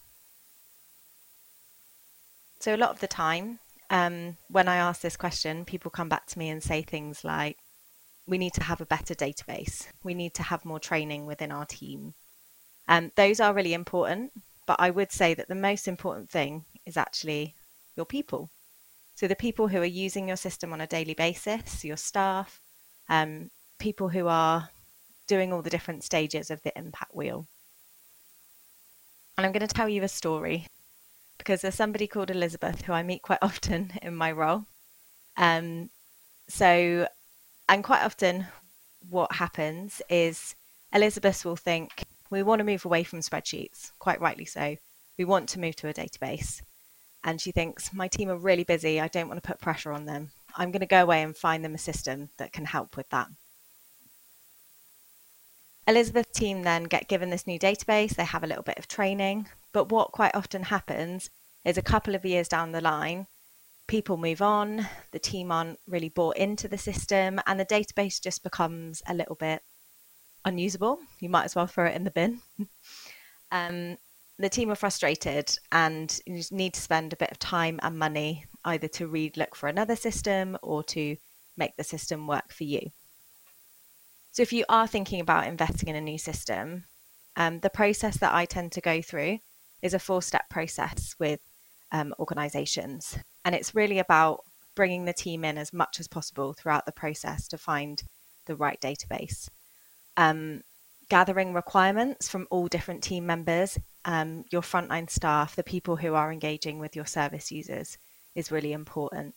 So, 2.60 2.74
a 2.74 2.76
lot 2.76 2.90
of 2.90 3.00
the 3.00 3.06
time, 3.06 3.60
um, 3.88 4.36
when 4.48 4.68
I 4.68 4.76
ask 4.76 5.00
this 5.00 5.16
question, 5.16 5.64
people 5.64 5.90
come 5.90 6.08
back 6.08 6.26
to 6.26 6.38
me 6.38 6.50
and 6.50 6.62
say 6.62 6.82
things 6.82 7.24
like, 7.24 7.56
we 8.26 8.38
need 8.38 8.54
to 8.54 8.64
have 8.64 8.80
a 8.80 8.86
better 8.86 9.14
database. 9.14 9.86
We 10.02 10.14
need 10.14 10.34
to 10.34 10.42
have 10.42 10.64
more 10.64 10.80
training 10.80 11.26
within 11.26 11.52
our 11.52 11.64
team. 11.64 12.14
Um, 12.88 13.12
those 13.16 13.40
are 13.40 13.54
really 13.54 13.74
important, 13.74 14.32
but 14.66 14.76
I 14.78 14.90
would 14.90 15.12
say 15.12 15.34
that 15.34 15.48
the 15.48 15.54
most 15.54 15.88
important 15.88 16.30
thing 16.30 16.64
is 16.84 16.96
actually 16.96 17.54
your 17.96 18.06
people. 18.06 18.50
So, 19.14 19.26
the 19.26 19.34
people 19.34 19.68
who 19.68 19.80
are 19.80 19.84
using 19.84 20.28
your 20.28 20.36
system 20.36 20.72
on 20.72 20.80
a 20.80 20.86
daily 20.86 21.14
basis, 21.14 21.84
your 21.84 21.96
staff, 21.96 22.60
um, 23.08 23.50
people 23.78 24.10
who 24.10 24.28
are 24.28 24.68
doing 25.26 25.52
all 25.52 25.62
the 25.62 25.70
different 25.70 26.04
stages 26.04 26.50
of 26.50 26.62
the 26.62 26.76
impact 26.78 27.14
wheel. 27.14 27.46
And 29.36 29.44
I'm 29.44 29.52
going 29.52 29.66
to 29.66 29.74
tell 29.74 29.88
you 29.88 30.02
a 30.02 30.08
story 30.08 30.66
because 31.38 31.60
there's 31.60 31.74
somebody 31.74 32.06
called 32.06 32.30
Elizabeth 32.30 32.82
who 32.82 32.92
I 32.92 33.02
meet 33.02 33.22
quite 33.22 33.38
often 33.42 33.92
in 34.02 34.14
my 34.14 34.32
role. 34.32 34.64
Um, 35.36 35.90
so, 36.48 37.08
and 37.68 37.84
quite 37.84 38.04
often, 38.04 38.46
what 39.08 39.32
happens 39.32 40.00
is 40.08 40.54
Elizabeth 40.92 41.44
will 41.44 41.56
think, 41.56 42.04
we 42.30 42.42
want 42.42 42.60
to 42.60 42.64
move 42.64 42.84
away 42.84 43.04
from 43.04 43.20
spreadsheets, 43.20 43.92
quite 43.98 44.20
rightly 44.20 44.44
so. 44.44 44.76
We 45.18 45.24
want 45.24 45.48
to 45.50 45.60
move 45.60 45.76
to 45.76 45.88
a 45.88 45.94
database. 45.94 46.62
And 47.24 47.40
she 47.40 47.52
thinks, 47.52 47.92
my 47.92 48.08
team 48.08 48.28
are 48.30 48.36
really 48.36 48.64
busy. 48.64 49.00
I 49.00 49.08
don't 49.08 49.28
want 49.28 49.42
to 49.42 49.46
put 49.46 49.60
pressure 49.60 49.92
on 49.92 50.06
them. 50.06 50.30
I'm 50.56 50.70
going 50.70 50.80
to 50.80 50.86
go 50.86 51.02
away 51.02 51.22
and 51.22 51.36
find 51.36 51.64
them 51.64 51.74
a 51.74 51.78
system 51.78 52.30
that 52.38 52.52
can 52.52 52.64
help 52.64 52.96
with 52.96 53.08
that. 53.10 53.28
Elizabeth's 55.88 56.36
team 56.36 56.62
then 56.62 56.84
get 56.84 57.08
given 57.08 57.30
this 57.30 57.46
new 57.46 57.60
database, 57.60 58.16
they 58.16 58.24
have 58.24 58.42
a 58.42 58.46
little 58.46 58.64
bit 58.64 58.78
of 58.78 58.88
training, 58.88 59.46
but 59.72 59.88
what 59.88 60.10
quite 60.10 60.34
often 60.34 60.64
happens 60.64 61.30
is 61.64 61.78
a 61.78 61.82
couple 61.82 62.16
of 62.16 62.24
years 62.24 62.48
down 62.48 62.72
the 62.72 62.80
line, 62.80 63.28
people 63.86 64.16
move 64.16 64.42
on, 64.42 64.88
the 65.12 65.18
team 65.20 65.52
aren't 65.52 65.78
really 65.86 66.08
bought 66.08 66.36
into 66.36 66.66
the 66.66 66.78
system, 66.78 67.40
and 67.46 67.60
the 67.60 67.64
database 67.64 68.20
just 68.20 68.42
becomes 68.42 69.00
a 69.06 69.14
little 69.14 69.36
bit 69.36 69.62
unusable. 70.46 70.98
You 71.20 71.28
might 71.28 71.44
as 71.44 71.54
well 71.54 71.66
throw 71.66 71.86
it 71.86 71.96
in 71.96 72.04
the 72.04 72.10
bin. 72.10 72.40
um, 73.52 73.98
the 74.38 74.48
team 74.48 74.70
are 74.70 74.76
frustrated 74.76 75.58
and 75.72 76.18
you 76.24 76.42
need 76.50 76.74
to 76.74 76.80
spend 76.80 77.12
a 77.12 77.16
bit 77.16 77.30
of 77.30 77.38
time 77.38 77.80
and 77.82 77.98
money 77.98 78.46
either 78.64 78.88
to 78.88 79.06
read 79.08 79.36
look 79.36 79.54
for 79.54 79.68
another 79.68 79.96
system 79.96 80.56
or 80.62 80.82
to 80.84 81.16
make 81.56 81.76
the 81.76 81.84
system 81.84 82.26
work 82.26 82.52
for 82.52 82.64
you. 82.64 82.90
So 84.32 84.42
if 84.42 84.52
you 84.52 84.64
are 84.68 84.86
thinking 84.86 85.20
about 85.20 85.46
investing 85.46 85.88
in 85.88 85.96
a 85.96 86.00
new 86.00 86.18
system, 86.18 86.84
um, 87.36 87.60
the 87.60 87.70
process 87.70 88.18
that 88.18 88.34
I 88.34 88.44
tend 88.44 88.72
to 88.72 88.80
go 88.80 89.00
through 89.00 89.38
is 89.82 89.94
a 89.94 89.98
four 89.98 90.22
step 90.22 90.48
process 90.50 91.14
with 91.18 91.40
um, 91.92 92.14
organizations. 92.18 93.18
And 93.44 93.54
it's 93.54 93.74
really 93.74 93.98
about 93.98 94.40
bringing 94.74 95.06
the 95.06 95.12
team 95.12 95.44
in 95.44 95.56
as 95.56 95.72
much 95.72 95.98
as 95.98 96.08
possible 96.08 96.52
throughout 96.52 96.84
the 96.84 96.92
process 96.92 97.48
to 97.48 97.58
find 97.58 98.02
the 98.44 98.56
right 98.56 98.80
database. 98.80 99.48
Um, 100.16 100.62
gathering 101.08 101.52
requirements 101.52 102.28
from 102.28 102.48
all 102.50 102.66
different 102.66 103.02
team 103.02 103.26
members 103.26 103.78
um, 104.06 104.44
your 104.50 104.62
frontline 104.62 105.10
staff, 105.10 105.56
the 105.56 105.64
people 105.64 105.96
who 105.96 106.14
are 106.14 106.32
engaging 106.32 106.78
with 106.78 106.94
your 106.94 107.04
service 107.04 107.50
users, 107.50 107.98
is 108.36 108.52
really 108.52 108.72
important. 108.72 109.34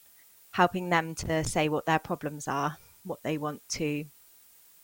Helping 0.52 0.90
them 0.90 1.16
to 1.16 1.44
say 1.44 1.68
what 1.68 1.88
their 1.88 2.00
problems 2.00 2.48
are, 2.48 2.78
what 3.04 3.24
they 3.24 3.38
want 3.38 3.62
to 3.70 4.06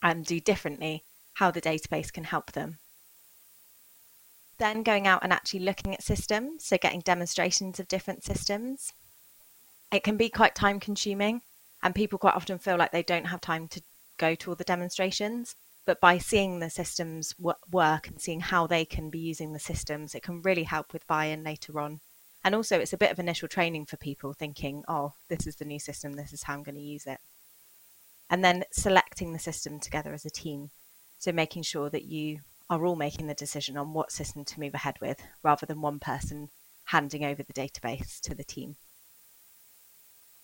um, 0.02 0.22
do 0.22 0.40
differently, 0.40 1.04
how 1.34 1.52
the 1.52 1.60
database 1.60 2.12
can 2.12 2.24
help 2.24 2.52
them. 2.52 2.78
Then 4.58 4.82
going 4.82 5.06
out 5.06 5.22
and 5.22 5.32
actually 5.32 5.60
looking 5.60 5.94
at 5.94 6.02
systems, 6.02 6.64
so 6.64 6.76
getting 6.78 7.00
demonstrations 7.00 7.78
of 7.78 7.86
different 7.86 8.24
systems. 8.24 8.92
It 9.92 10.02
can 10.02 10.16
be 10.16 10.28
quite 10.28 10.56
time 10.56 10.80
consuming, 10.80 11.42
and 11.80 11.94
people 11.94 12.18
quite 12.18 12.34
often 12.34 12.58
feel 12.58 12.76
like 12.76 12.90
they 12.90 13.04
don't 13.04 13.26
have 13.26 13.40
time 13.40 13.68
to 13.68 13.82
go 14.18 14.34
to 14.34 14.50
all 14.50 14.56
the 14.56 14.64
demonstrations 14.64 15.54
but 15.86 16.00
by 16.00 16.18
seeing 16.18 16.58
the 16.58 16.68
systems 16.68 17.34
work 17.38 18.08
and 18.08 18.20
seeing 18.20 18.40
how 18.40 18.66
they 18.66 18.84
can 18.84 19.08
be 19.08 19.20
using 19.20 19.52
the 19.52 19.58
systems, 19.58 20.14
it 20.14 20.22
can 20.22 20.42
really 20.42 20.64
help 20.64 20.92
with 20.92 21.06
buy-in 21.06 21.44
later 21.44 21.80
on. 21.80 22.00
And 22.44 22.54
also, 22.54 22.78
it's 22.78 22.92
a 22.92 22.98
bit 22.98 23.10
of 23.10 23.18
initial 23.18 23.48
training 23.48 23.86
for 23.86 23.96
people 23.96 24.32
thinking, 24.32 24.84
oh, 24.88 25.14
this 25.28 25.46
is 25.46 25.56
the 25.56 25.64
new 25.64 25.78
system, 25.78 26.12
this 26.12 26.32
is 26.32 26.42
how 26.42 26.54
I'm 26.54 26.62
going 26.64 26.74
to 26.74 26.80
use 26.80 27.06
it. 27.06 27.18
And 28.28 28.44
then 28.44 28.64
selecting 28.72 29.32
the 29.32 29.38
system 29.38 29.78
together 29.78 30.12
as 30.12 30.24
a 30.24 30.30
team. 30.30 30.70
So 31.18 31.32
making 31.32 31.62
sure 31.62 31.88
that 31.90 32.04
you 32.04 32.40
are 32.68 32.84
all 32.84 32.96
making 32.96 33.28
the 33.28 33.34
decision 33.34 33.76
on 33.76 33.94
what 33.94 34.10
system 34.10 34.44
to 34.44 34.60
move 34.60 34.74
ahead 34.74 34.96
with 35.00 35.20
rather 35.42 35.66
than 35.66 35.80
one 35.80 36.00
person 36.00 36.50
handing 36.86 37.24
over 37.24 37.42
the 37.42 37.52
database 37.52 38.20
to 38.20 38.34
the 38.34 38.44
team. 38.44 38.76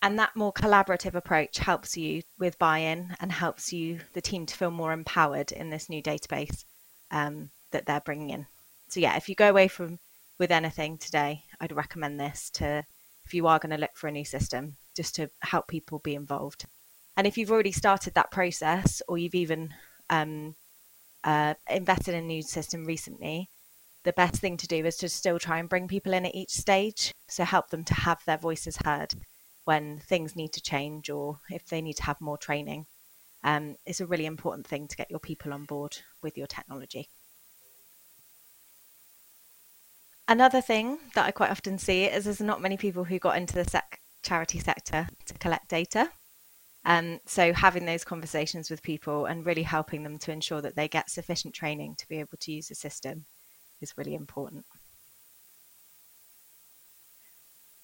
And 0.02 0.18
that 0.18 0.35
more 0.35 0.52
collaborative 0.52 1.14
approach 1.14 1.59
helps 1.59 1.97
you 1.97 2.23
with 2.37 2.59
buy 2.59 2.78
in 2.78 3.14
and 3.21 3.30
helps 3.30 3.73
you, 3.73 4.00
the 4.14 4.21
team, 4.21 4.47
to 4.47 4.56
feel 4.56 4.73
more 4.73 4.92
empowered 4.92 5.52
in 5.52 5.71
this 5.71 5.88
new 5.88 6.02
database 6.02 6.64
um, 7.12 7.50
that 7.71 7.87
they're 7.87 8.00
bringing 8.00 8.30
in. 8.30 8.47
So, 8.88 8.99
yeah, 8.99 9.16
if 9.16 9.28
you 9.28 9.37
go 9.37 9.49
away 9.49 9.68
from 9.68 10.00
with 10.40 10.50
anything 10.50 10.99
today, 10.99 11.44
I'd 11.61 11.71
recommend 11.71 12.18
this 12.18 12.50
to 12.54 12.85
if 13.25 13.32
you 13.32 13.47
are 13.47 13.61
going 13.61 13.71
to 13.71 13.80
look 13.80 13.94
for 13.94 14.09
a 14.09 14.12
new 14.12 14.25
system, 14.25 14.76
just 14.97 15.14
to 15.14 15.30
help 15.42 15.68
people 15.68 16.00
be 16.00 16.16
involved. 16.16 16.66
And 17.16 17.25
if 17.25 17.38
you've 17.38 17.52
already 17.52 17.71
started 17.71 18.14
that 18.14 18.32
process 18.32 19.02
or 19.06 19.18
you've 19.18 19.37
even 19.37 19.73
um, 20.11 20.56
uh, 21.23 21.54
invested 21.71 22.14
in 22.14 22.25
a 22.25 22.26
new 22.26 22.42
system 22.42 22.85
recently, 22.85 23.50
the 24.02 24.12
best 24.14 24.40
thing 24.40 24.56
to 24.56 24.66
do 24.66 24.85
is 24.85 24.97
to 24.97 25.09
still 25.09 25.38
try 25.38 25.61
and 25.61 25.68
bring 25.68 25.87
people 25.87 26.12
in 26.12 26.26
at 26.26 26.35
each 26.35 26.50
stage. 26.50 27.14
So 27.28 27.44
help 27.44 27.71
them 27.71 27.85
to 27.85 27.94
have 27.94 28.18
their 28.26 28.38
voices 28.38 28.78
heard 28.85 29.14
when 29.64 29.99
things 30.00 30.37
need 30.37 30.52
to 30.52 30.61
change 30.61 31.11
or 31.11 31.40
if 31.50 31.66
they 31.66 31.81
need 31.81 31.95
to 31.95 32.04
have 32.04 32.21
more 32.21 32.38
training. 32.38 32.87
Um, 33.45 33.76
it's 33.87 34.00
a 34.00 34.07
really 34.07 34.26
important 34.26 34.66
thing 34.66 34.88
to 34.88 34.97
get 34.97 35.11
your 35.11 35.21
people 35.21 35.52
on 35.52 35.64
board 35.64 35.99
with 36.23 36.37
your 36.37 36.47
technology. 36.47 37.09
Another 40.28 40.61
thing 40.61 40.99
that 41.14 41.26
I 41.26 41.31
quite 41.33 41.50
often 41.50 41.78
see 41.78 42.04
is 42.04 42.25
there's 42.25 42.40
not 42.40 42.62
many 42.62 42.76
people 42.76 43.04
who 43.04 43.19
got 43.19 43.37
into 43.37 43.54
the 43.54 43.69
sec- 43.69 44.00
charity 44.23 44.61
sector 44.61 45.09
to 45.26 45.35
collect 45.35 45.69
data. 45.69 46.11
Um, 46.85 47.21
so 47.26 47.52
having 47.52 47.87
those 47.87 48.04
conversations 48.04 48.71
with 48.71 48.83
people 48.83 49.26
and 49.26 49.47
really 49.47 49.62
helping 49.62 50.02
them 50.02 50.19
to 50.19 50.33
ensure 50.33 50.61
that 50.61 50.75
they 50.75 50.88
get 50.88 51.11
sufficient 51.11 51.54
training 51.54 51.97
to 51.99 52.09
be 52.09 52.19
able 52.19 52.38
to 52.38 52.52
use 52.52 52.69
the 52.69 52.75
system 52.75 53.26
is 53.81 53.97
really 53.97 54.14
important. 54.14 54.64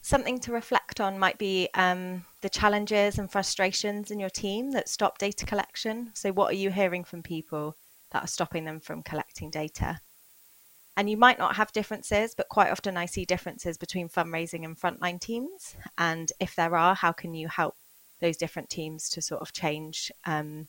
Something 0.09 0.41
to 0.41 0.53
reflect 0.53 1.01
on 1.03 1.19
might 1.19 1.37
be 1.37 1.69
um, 1.75 2.25
the 2.41 2.49
challenges 2.49 3.19
and 3.19 3.31
frustrations 3.31 4.11
in 4.11 4.19
your 4.19 4.31
team 4.31 4.71
that 4.71 4.89
stop 4.89 5.19
data 5.19 5.45
collection. 5.45 6.13
So, 6.15 6.33
what 6.33 6.51
are 6.51 6.57
you 6.57 6.71
hearing 6.71 7.05
from 7.05 7.23
people 7.23 7.77
that 8.13 8.25
are 8.25 8.27
stopping 8.27 8.65
them 8.65 8.81
from 8.81 9.03
collecting 9.03 9.51
data? 9.51 10.01
And 10.97 11.11
you 11.11 11.19
might 11.19 11.39
not 11.39 11.57
have 11.57 11.73
differences, 11.73 12.35
but 12.35 12.49
quite 12.49 12.71
often 12.71 12.97
I 12.97 13.05
see 13.05 13.27
differences 13.27 13.77
between 13.77 14.09
fundraising 14.09 14.65
and 14.65 14.81
frontline 14.81 15.21
teams. 15.21 15.77
And 15.99 16.33
if 16.41 16.57
there 16.57 16.75
are, 16.75 16.95
how 16.95 17.13
can 17.13 17.35
you 17.35 17.49
help 17.49 17.77
those 18.23 18.39
different 18.39 18.71
teams 18.71 19.11
to 19.11 19.21
sort 19.21 19.43
of 19.43 19.53
change 19.53 20.11
um, 20.25 20.69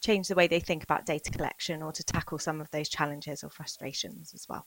change 0.00 0.26
the 0.26 0.34
way 0.34 0.48
they 0.48 0.58
think 0.58 0.82
about 0.82 1.06
data 1.06 1.30
collection 1.30 1.80
or 1.80 1.92
to 1.92 2.02
tackle 2.02 2.40
some 2.40 2.60
of 2.60 2.72
those 2.72 2.88
challenges 2.88 3.44
or 3.44 3.50
frustrations 3.50 4.34
as 4.34 4.48
well. 4.48 4.66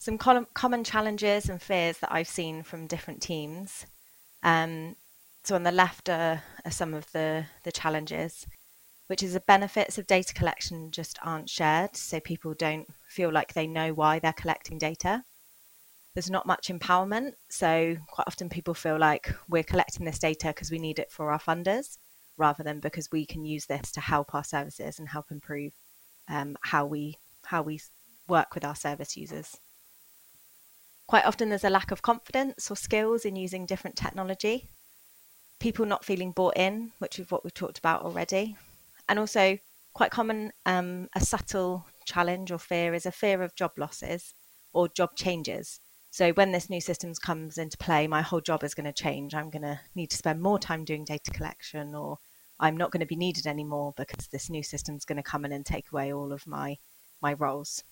Some 0.00 0.18
common 0.18 0.82
challenges 0.82 1.48
and 1.48 1.62
fears 1.62 1.98
that 1.98 2.10
I've 2.10 2.26
seen 2.28 2.64
from 2.64 2.88
different 2.88 3.22
teams. 3.22 3.86
Um, 4.42 4.96
so 5.44 5.54
on 5.54 5.62
the 5.62 5.70
left 5.70 6.08
are, 6.08 6.42
are 6.64 6.70
some 6.70 6.94
of 6.94 7.12
the, 7.12 7.44
the 7.62 7.70
challenges, 7.70 8.46
which 9.06 9.22
is 9.22 9.34
the 9.34 9.40
benefits 9.40 9.98
of 9.98 10.08
data 10.08 10.34
collection 10.34 10.90
just 10.90 11.18
aren't 11.22 11.48
shared. 11.48 11.94
So 11.96 12.18
people 12.18 12.54
don't 12.54 12.88
feel 13.06 13.30
like 13.30 13.52
they 13.52 13.68
know 13.68 13.92
why 13.92 14.18
they're 14.18 14.32
collecting 14.32 14.78
data 14.78 15.24
there's 16.14 16.30
not 16.30 16.46
much 16.46 16.68
empowerment. 16.68 17.32
So 17.48 17.96
quite 18.08 18.26
often 18.26 18.48
people 18.48 18.74
feel 18.74 18.98
like 18.98 19.32
we're 19.48 19.62
collecting 19.62 20.04
this 20.04 20.18
data 20.18 20.48
because 20.48 20.70
we 20.70 20.78
need 20.78 20.98
it 20.98 21.10
for 21.10 21.30
our 21.30 21.40
funders 21.40 21.98
rather 22.36 22.62
than 22.62 22.80
because 22.80 23.10
we 23.12 23.26
can 23.26 23.44
use 23.44 23.66
this 23.66 23.92
to 23.92 24.00
help 24.00 24.34
our 24.34 24.44
services 24.44 24.98
and 24.98 25.08
help 25.08 25.30
improve 25.30 25.72
um, 26.28 26.56
how 26.62 26.86
we 26.86 27.18
how 27.46 27.62
we 27.62 27.80
work 28.28 28.54
with 28.54 28.64
our 28.64 28.76
service 28.76 29.16
users. 29.16 29.56
Quite 31.10 31.26
often 31.26 31.48
there's 31.48 31.64
a 31.64 31.70
lack 31.70 31.90
of 31.90 32.02
confidence 32.02 32.70
or 32.70 32.76
skills 32.76 33.24
in 33.24 33.34
using 33.34 33.66
different 33.66 33.96
technology. 33.96 34.68
People 35.58 35.84
not 35.84 36.04
feeling 36.04 36.30
bought 36.30 36.56
in, 36.56 36.92
which 37.00 37.18
is 37.18 37.28
what 37.32 37.42
we've 37.42 37.52
talked 37.52 37.80
about 37.80 38.02
already. 38.02 38.56
And 39.08 39.18
also 39.18 39.58
quite 39.92 40.12
common, 40.12 40.52
um, 40.66 41.08
a 41.16 41.20
subtle 41.20 41.84
challenge 42.04 42.52
or 42.52 42.60
fear 42.60 42.94
is 42.94 43.06
a 43.06 43.10
fear 43.10 43.42
of 43.42 43.56
job 43.56 43.72
losses 43.76 44.34
or 44.72 44.86
job 44.86 45.16
changes. 45.16 45.80
So 46.12 46.30
when 46.34 46.52
this 46.52 46.70
new 46.70 46.80
system 46.80 47.12
comes 47.14 47.58
into 47.58 47.76
play, 47.76 48.06
my 48.06 48.22
whole 48.22 48.40
job 48.40 48.62
is 48.62 48.74
going 48.74 48.86
to 48.86 48.92
change. 48.92 49.34
I'm 49.34 49.50
going 49.50 49.62
to 49.62 49.80
need 49.96 50.10
to 50.10 50.16
spend 50.16 50.40
more 50.40 50.60
time 50.60 50.84
doing 50.84 51.04
data 51.04 51.32
collection, 51.32 51.92
or 51.92 52.18
I'm 52.60 52.76
not 52.76 52.92
going 52.92 53.00
to 53.00 53.04
be 53.04 53.16
needed 53.16 53.48
anymore 53.48 53.94
because 53.96 54.28
this 54.28 54.48
new 54.48 54.62
system 54.62 54.94
is 54.94 55.04
going 55.04 55.16
to 55.20 55.24
come 55.24 55.44
in 55.44 55.50
and 55.50 55.66
take 55.66 55.90
away 55.90 56.12
all 56.12 56.32
of 56.32 56.46
my 56.46 56.78
my 57.20 57.32
roles. 57.32 57.82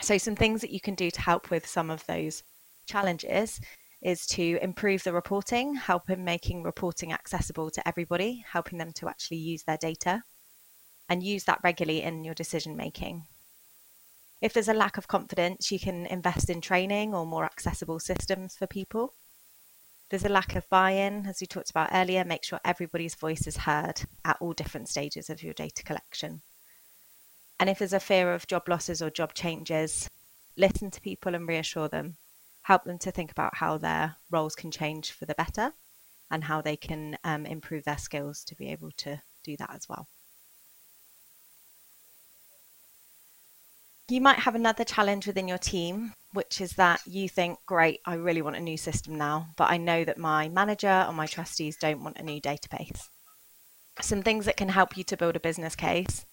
So 0.00 0.16
some 0.16 0.36
things 0.36 0.60
that 0.60 0.70
you 0.70 0.80
can 0.80 0.94
do 0.94 1.10
to 1.10 1.20
help 1.20 1.50
with 1.50 1.66
some 1.66 1.90
of 1.90 2.06
those 2.06 2.42
challenges 2.86 3.60
is 4.00 4.26
to 4.28 4.58
improve 4.62 5.02
the 5.02 5.12
reporting, 5.12 5.74
help 5.74 6.08
in 6.08 6.24
making 6.24 6.62
reporting 6.62 7.12
accessible 7.12 7.70
to 7.70 7.86
everybody, 7.86 8.44
helping 8.48 8.78
them 8.78 8.92
to 8.92 9.08
actually 9.08 9.38
use 9.38 9.64
their 9.64 9.76
data 9.76 10.22
and 11.08 11.22
use 11.22 11.44
that 11.44 11.60
regularly 11.64 12.02
in 12.02 12.22
your 12.22 12.34
decision 12.34 12.76
making. 12.76 13.26
If 14.40 14.52
there's 14.52 14.68
a 14.68 14.74
lack 14.74 14.98
of 14.98 15.08
confidence, 15.08 15.72
you 15.72 15.80
can 15.80 16.06
invest 16.06 16.48
in 16.48 16.60
training 16.60 17.12
or 17.12 17.26
more 17.26 17.44
accessible 17.44 17.98
systems 17.98 18.54
for 18.54 18.68
people. 18.68 19.14
There's 20.10 20.24
a 20.24 20.28
lack 20.28 20.54
of 20.54 20.68
buy 20.68 20.92
in, 20.92 21.26
as 21.26 21.40
we 21.40 21.48
talked 21.48 21.70
about 21.70 21.90
earlier, 21.92 22.24
make 22.24 22.44
sure 22.44 22.60
everybody's 22.64 23.16
voice 23.16 23.48
is 23.48 23.56
heard 23.56 24.02
at 24.24 24.38
all 24.40 24.52
different 24.52 24.88
stages 24.88 25.28
of 25.28 25.42
your 25.42 25.54
data 25.54 25.82
collection. 25.82 26.42
And 27.60 27.68
if 27.68 27.78
there's 27.78 27.92
a 27.92 28.00
fear 28.00 28.32
of 28.32 28.46
job 28.46 28.68
losses 28.68 29.02
or 29.02 29.10
job 29.10 29.34
changes, 29.34 30.08
listen 30.56 30.90
to 30.90 31.00
people 31.00 31.34
and 31.34 31.48
reassure 31.48 31.88
them. 31.88 32.16
Help 32.62 32.84
them 32.84 32.98
to 32.98 33.10
think 33.10 33.30
about 33.30 33.56
how 33.56 33.78
their 33.78 34.16
roles 34.30 34.54
can 34.54 34.70
change 34.70 35.12
for 35.12 35.26
the 35.26 35.34
better 35.34 35.72
and 36.30 36.44
how 36.44 36.60
they 36.60 36.76
can 36.76 37.16
um, 37.24 37.46
improve 37.46 37.84
their 37.84 37.98
skills 37.98 38.44
to 38.44 38.54
be 38.54 38.68
able 38.68 38.90
to 38.98 39.20
do 39.42 39.56
that 39.56 39.70
as 39.74 39.88
well. 39.88 40.06
You 44.10 44.20
might 44.22 44.38
have 44.38 44.54
another 44.54 44.84
challenge 44.84 45.26
within 45.26 45.48
your 45.48 45.58
team, 45.58 46.14
which 46.32 46.62
is 46.62 46.72
that 46.72 47.00
you 47.06 47.28
think, 47.28 47.58
great, 47.66 48.00
I 48.06 48.14
really 48.14 48.40
want 48.40 48.56
a 48.56 48.60
new 48.60 48.78
system 48.78 49.16
now, 49.16 49.48
but 49.56 49.70
I 49.70 49.76
know 49.76 50.04
that 50.04 50.16
my 50.16 50.48
manager 50.48 51.04
or 51.06 51.12
my 51.12 51.26
trustees 51.26 51.76
don't 51.76 52.02
want 52.02 52.18
a 52.18 52.22
new 52.22 52.40
database. 52.40 53.08
Some 54.00 54.22
things 54.22 54.46
that 54.46 54.56
can 54.56 54.70
help 54.70 54.96
you 54.96 55.04
to 55.04 55.16
build 55.16 55.36
a 55.36 55.40
business 55.40 55.76
case 55.76 56.24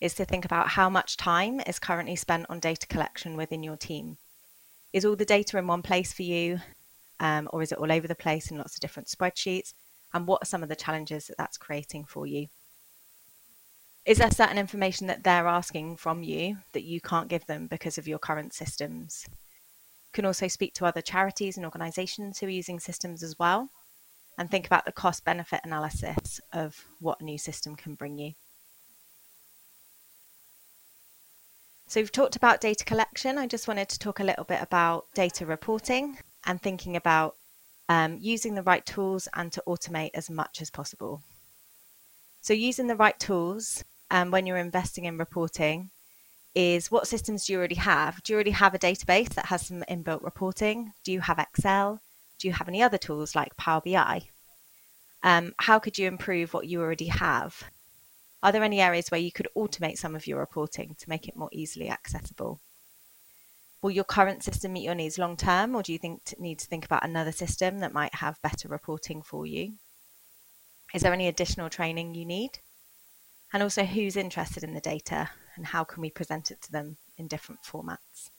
is 0.00 0.14
to 0.14 0.24
think 0.24 0.44
about 0.44 0.68
how 0.68 0.88
much 0.90 1.16
time 1.16 1.60
is 1.60 1.78
currently 1.78 2.16
spent 2.16 2.46
on 2.48 2.60
data 2.60 2.86
collection 2.86 3.36
within 3.36 3.62
your 3.62 3.76
team. 3.76 4.18
Is 4.92 5.04
all 5.04 5.16
the 5.16 5.24
data 5.24 5.58
in 5.58 5.66
one 5.66 5.82
place 5.82 6.12
for 6.12 6.22
you, 6.22 6.60
um, 7.20 7.48
or 7.52 7.62
is 7.62 7.72
it 7.72 7.78
all 7.78 7.90
over 7.90 8.06
the 8.06 8.14
place 8.14 8.50
in 8.50 8.58
lots 8.58 8.74
of 8.74 8.80
different 8.80 9.08
spreadsheets? 9.08 9.74
And 10.12 10.26
what 10.26 10.42
are 10.42 10.46
some 10.46 10.62
of 10.62 10.68
the 10.68 10.76
challenges 10.76 11.26
that 11.26 11.36
that's 11.38 11.58
creating 11.58 12.04
for 12.04 12.26
you? 12.26 12.48
is 14.04 14.18
there 14.18 14.30
certain 14.30 14.58
information 14.58 15.06
that 15.06 15.24
they're 15.24 15.46
asking 15.46 15.96
from 15.96 16.22
you 16.22 16.58
that 16.72 16.84
you 16.84 17.00
can't 17.00 17.28
give 17.28 17.46
them 17.46 17.66
because 17.66 17.96
of 17.96 18.06
your 18.06 18.18
current 18.18 18.52
systems? 18.52 19.24
You 19.28 20.12
can 20.12 20.26
also 20.26 20.46
speak 20.46 20.74
to 20.74 20.84
other 20.84 21.00
charities 21.00 21.56
and 21.56 21.64
organisations 21.64 22.38
who 22.38 22.46
are 22.46 22.50
using 22.50 22.78
systems 22.78 23.22
as 23.22 23.38
well 23.38 23.70
and 24.36 24.50
think 24.50 24.66
about 24.66 24.84
the 24.84 24.92
cost 24.92 25.24
benefit 25.24 25.60
analysis 25.64 26.40
of 26.52 26.84
what 27.00 27.20
a 27.20 27.24
new 27.24 27.38
system 27.38 27.76
can 27.76 27.94
bring 27.94 28.18
you. 28.18 28.32
So 31.86 32.00
we've 32.00 32.10
talked 32.10 32.34
about 32.34 32.60
data 32.60 32.84
collection. 32.84 33.36
I 33.36 33.46
just 33.46 33.68
wanted 33.68 33.88
to 33.90 33.98
talk 33.98 34.18
a 34.18 34.24
little 34.24 34.44
bit 34.44 34.62
about 34.62 35.06
data 35.14 35.44
reporting 35.44 36.18
and 36.46 36.60
thinking 36.60 36.96
about 36.96 37.36
um, 37.88 38.18
using 38.20 38.54
the 38.54 38.62
right 38.62 38.84
tools 38.84 39.28
and 39.34 39.52
to 39.52 39.62
automate 39.66 40.10
as 40.14 40.30
much 40.30 40.62
as 40.62 40.70
possible. 40.70 41.22
So 42.40 42.52
using 42.54 42.86
the 42.86 42.96
right 42.96 43.18
tools 43.18 43.84
um, 44.10 44.30
when 44.30 44.46
you're 44.46 44.56
investing 44.56 45.04
in 45.04 45.18
reporting 45.18 45.90
is 46.54 46.90
what 46.90 47.06
systems 47.06 47.46
do 47.46 47.52
you 47.52 47.58
already 47.58 47.74
have? 47.74 48.22
Do 48.22 48.32
you 48.32 48.36
already 48.36 48.52
have 48.52 48.74
a 48.74 48.78
database 48.78 49.30
that 49.30 49.46
has 49.46 49.66
some 49.66 49.84
inbuilt 49.88 50.22
reporting? 50.22 50.92
Do 51.02 51.12
you 51.12 51.20
have 51.20 51.38
Excel? 51.38 52.00
Do 52.38 52.48
you 52.48 52.54
have 52.54 52.68
any 52.68 52.82
other 52.82 52.98
tools 52.98 53.34
like 53.34 53.56
Power 53.56 53.82
BI? 53.84 54.22
Um, 55.22 55.54
how 55.58 55.78
could 55.78 55.98
you 55.98 56.06
improve 56.06 56.54
what 56.54 56.66
you 56.66 56.80
already 56.80 57.08
have? 57.08 57.64
Are 58.44 58.52
there 58.52 58.62
any 58.62 58.80
areas 58.80 59.10
where 59.10 59.20
you 59.20 59.32
could 59.32 59.48
automate 59.56 59.98
some 59.98 60.14
of 60.14 60.28
your 60.28 60.38
reporting 60.38 60.94
to 61.00 61.08
make 61.08 61.26
it 61.26 61.36
more 61.36 61.48
easily 61.50 61.90
accessible? 61.90 62.60
Will 63.82 63.90
your 63.90 64.04
current 64.04 64.44
system 64.44 64.74
meet 64.74 64.84
your 64.84 64.94
needs 64.94 65.18
long 65.18 65.36
term, 65.36 65.74
or 65.74 65.82
do 65.82 65.92
you 65.92 65.98
think 65.98 66.32
need 66.38 66.60
to 66.60 66.66
think 66.68 66.84
about 66.84 67.04
another 67.04 67.32
system 67.32 67.80
that 67.80 67.92
might 67.92 68.14
have 68.14 68.40
better 68.40 68.68
reporting 68.68 69.20
for 69.20 69.44
you? 69.44 69.72
Is 70.94 71.02
there 71.02 71.12
any 71.12 71.26
additional 71.26 71.68
training 71.68 72.14
you 72.14 72.24
need? 72.24 72.60
and 73.54 73.62
also 73.62 73.84
who's 73.84 74.16
interested 74.16 74.64
in 74.64 74.74
the 74.74 74.80
data 74.80 75.30
and 75.54 75.66
how 75.66 75.84
can 75.84 76.00
we 76.00 76.10
present 76.10 76.50
it 76.50 76.60
to 76.60 76.72
them 76.72 76.96
in 77.16 77.28
different 77.28 77.62
formats. 77.62 78.30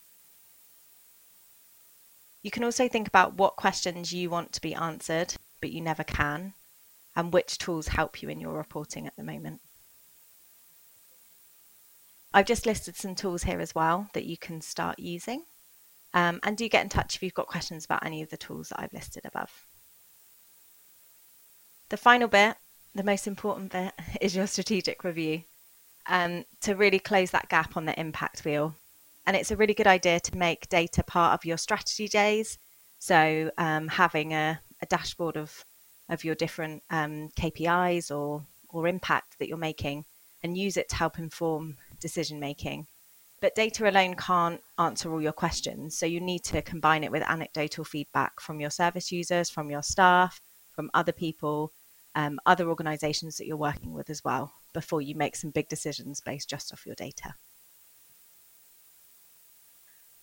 You 2.44 2.52
can 2.52 2.66
also 2.66 2.90
think 2.90 3.08
about 3.08 3.36
what 3.36 3.56
questions 3.56 4.14
you 4.14 4.30
want 4.30 4.52
to 4.52 4.62
be 4.62 4.76
answered, 4.76 5.36
but 5.62 5.72
you 5.72 5.80
never 5.80 6.04
can, 6.04 6.54
and 7.16 7.32
which 7.32 7.58
tools 7.58 7.88
help 7.88 8.22
you 8.22 8.28
in 8.28 8.42
your 8.42 8.58
reporting 8.58 9.08
at 9.08 9.16
the 9.16 9.24
moment. 9.24 9.62
I've 12.36 12.46
just 12.46 12.66
listed 12.66 12.98
some 12.98 13.16
tools 13.16 13.44
here 13.44 13.62
as 13.62 13.74
well 13.74 14.10
that 14.12 14.26
you 14.26 14.38
can 14.38 14.60
start 14.60 15.00
using. 15.00 15.44
Um, 16.14 16.42
and 16.44 16.58
do 16.58 16.68
get 16.68 16.84
in 16.84 16.90
touch 16.90 17.16
if 17.16 17.24
you've 17.24 17.34
got 17.34 17.48
questions 17.48 17.86
about 17.86 18.06
any 18.06 18.22
of 18.22 18.30
the 18.30 18.36
tools 18.36 18.70
that 18.70 18.82
I've 18.82 18.92
listed 18.92 19.26
above. 19.26 19.66
The 21.88 21.96
final 21.96 22.28
bit, 22.28 22.58
the 22.94 23.06
most 23.06 23.26
important 23.26 23.72
bit, 23.72 23.94
is 24.22 24.36
your 24.36 24.48
strategic 24.48 25.06
review 25.06 25.44
um, 26.08 26.44
to 26.60 26.76
really 26.76 27.00
close 27.00 27.32
that 27.32 27.48
gap 27.48 27.78
on 27.78 27.86
the 27.86 27.98
impact 27.98 28.44
wheel. 28.44 28.76
And 29.26 29.38
it's 29.38 29.52
a 29.52 29.56
really 29.56 29.74
good 29.74 29.88
idea 29.88 30.20
to 30.20 30.38
make 30.38 30.68
data 30.68 31.04
part 31.04 31.34
of 31.34 31.46
your 31.46 31.58
strategy 31.58 32.10
days. 32.10 32.58
So 33.00 33.50
um, 33.58 33.88
having 33.88 34.34
a, 34.34 34.60
a, 34.82 34.86
dashboard 34.88 35.38
of 35.38 35.64
of 36.10 36.24
your 36.24 36.36
different 36.36 36.84
um, 36.90 37.30
KPIs 37.38 38.14
or 38.16 38.44
or 38.70 38.88
impact 38.88 39.40
that 39.40 39.48
you're 39.48 39.58
making, 39.58 40.04
and 40.44 40.58
use 40.58 40.76
it 40.76 40.90
to 40.90 40.96
help 40.96 41.18
inform 41.18 41.78
decision 42.08 42.40
making. 42.40 42.80
But 43.42 43.56
data 43.56 43.90
alone 43.90 44.16
can't 44.16 44.62
answer 44.78 45.12
all 45.12 45.22
your 45.22 45.40
questions. 45.46 45.98
So 45.98 46.06
you 46.06 46.22
need 46.22 46.44
to 46.46 46.62
combine 46.62 47.04
it 47.04 47.12
with 47.12 47.24
anecdotal 47.24 47.84
feedback 47.84 48.40
from 48.40 48.60
your 48.60 48.70
service 48.70 49.12
users, 49.12 49.50
from 49.50 49.70
your 49.70 49.84
staff, 49.84 50.40
from 50.76 50.90
other 50.94 51.12
people, 51.12 51.72
um, 52.14 52.40
other 52.46 52.70
organizations 52.70 53.38
that 53.38 53.48
you're 53.48 53.68
working 53.70 53.94
with 53.94 54.10
as 54.10 54.24
well, 54.24 54.54
before 54.74 55.02
you 55.02 55.16
make 55.16 55.36
some 55.36 55.52
big 55.52 55.68
decisions 55.68 56.22
based 56.22 56.50
just 56.50 56.72
off 56.72 56.86
your 56.86 56.96
data. 56.96 57.34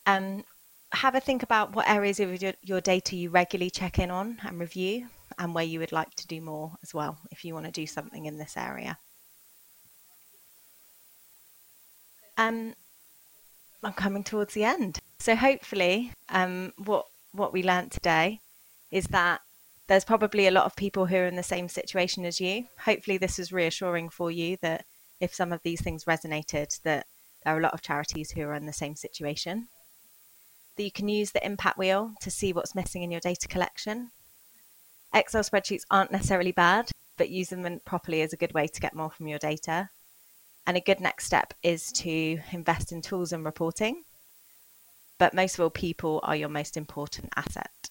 Um, 0.07 0.45
have 0.93 1.15
a 1.15 1.21
think 1.21 1.43
about 1.43 1.75
what 1.75 1.89
areas 1.89 2.21
of 2.21 2.43
your, 2.43 2.55
your 2.63 2.81
data 2.81 3.17
you 3.17 3.31
regularly 3.31 3.71
check 3.71 3.99
in 3.99 4.11
on 4.11 4.39
and 4.47 4.61
review, 4.61 5.09
and 5.39 5.55
where 5.55 5.65
you 5.65 5.79
would 5.81 5.93
like 5.93 6.15
to 6.15 6.27
do 6.27 6.41
more 6.41 6.73
as 6.83 6.95
well 6.95 7.19
if 7.31 7.45
you 7.45 7.55
want 7.55 7.67
to 7.67 7.73
do 7.73 7.87
something 7.87 8.27
in 8.27 8.37
this 8.39 8.57
area. 8.57 8.99
Um, 12.43 12.75
I'm 13.85 13.93
coming 13.93 14.25
towards 14.25 14.55
the 14.55 14.65
end. 14.65 14.99
So 15.19 15.37
hopefully, 15.37 16.13
um, 16.29 16.73
what 16.77 17.07
what 17.33 17.53
we 17.53 17.63
learned 17.63 17.93
today 17.93 18.41
is 18.91 19.07
that 19.07 19.41
there's 19.87 20.05
probably 20.05 20.47
a 20.47 20.51
lot 20.51 20.67
of 20.67 20.77
people 20.77 21.07
who 21.07 21.17
are 21.17 21.27
in 21.27 21.37
the 21.37 21.43
same 21.43 21.69
situation 21.69 22.25
as 22.25 22.41
you. 22.41 22.67
Hopefully, 22.85 23.19
this 23.19 23.39
is 23.39 23.53
reassuring 23.53 24.11
for 24.11 24.31
you 24.31 24.57
that 24.63 24.85
if 25.21 25.35
some 25.35 25.53
of 25.53 25.63
these 25.63 25.81
things 25.81 26.05
resonated, 26.05 26.81
that 26.83 27.07
there 27.45 27.55
are 27.55 27.59
a 27.59 27.63
lot 27.63 27.75
of 27.75 27.83
charities 27.83 28.33
who 28.33 28.43
are 28.43 28.55
in 28.55 28.67
the 28.67 28.73
same 28.73 28.97
situation. 28.97 29.69
That 30.77 30.85
you 30.85 30.93
can 30.93 31.09
use 31.09 31.31
the 31.31 31.45
impact 31.45 31.79
wheel 31.79 32.15
to 32.23 32.31
see 32.31 32.53
what's 32.53 32.75
missing 32.75 33.03
in 33.03 33.11
your 33.11 33.21
data 33.21 33.47
collection. 33.47 34.11
Excel 35.15 35.43
spreadsheets 35.43 35.85
aren't 35.91 36.13
necessarily 36.13 36.53
bad, 36.53 36.91
but 37.17 37.29
using 37.29 37.63
them 37.63 37.81
properly 37.85 38.23
is 38.23 38.33
a 38.33 38.39
good 38.43 38.55
way 38.55 38.67
to 38.67 38.81
get 38.81 38.97
more 38.97 39.11
from 39.11 39.29
your 39.29 39.39
data. 39.39 39.91
And 40.67 40.77
a 40.77 40.81
good 40.81 41.01
next 41.01 41.27
step 41.27 41.55
is 41.63 41.91
to 41.93 42.39
invest 42.53 42.93
in 42.93 43.03
tools 43.03 43.33
and 43.33 43.45
reporting. 43.45 44.05
But 45.19 45.35
most 45.35 45.55
of 45.55 45.61
all, 45.61 45.71
people 45.71 46.21
are 46.23 46.37
your 46.37 46.49
most 46.49 46.77
important 46.77 47.33
asset. 47.37 47.91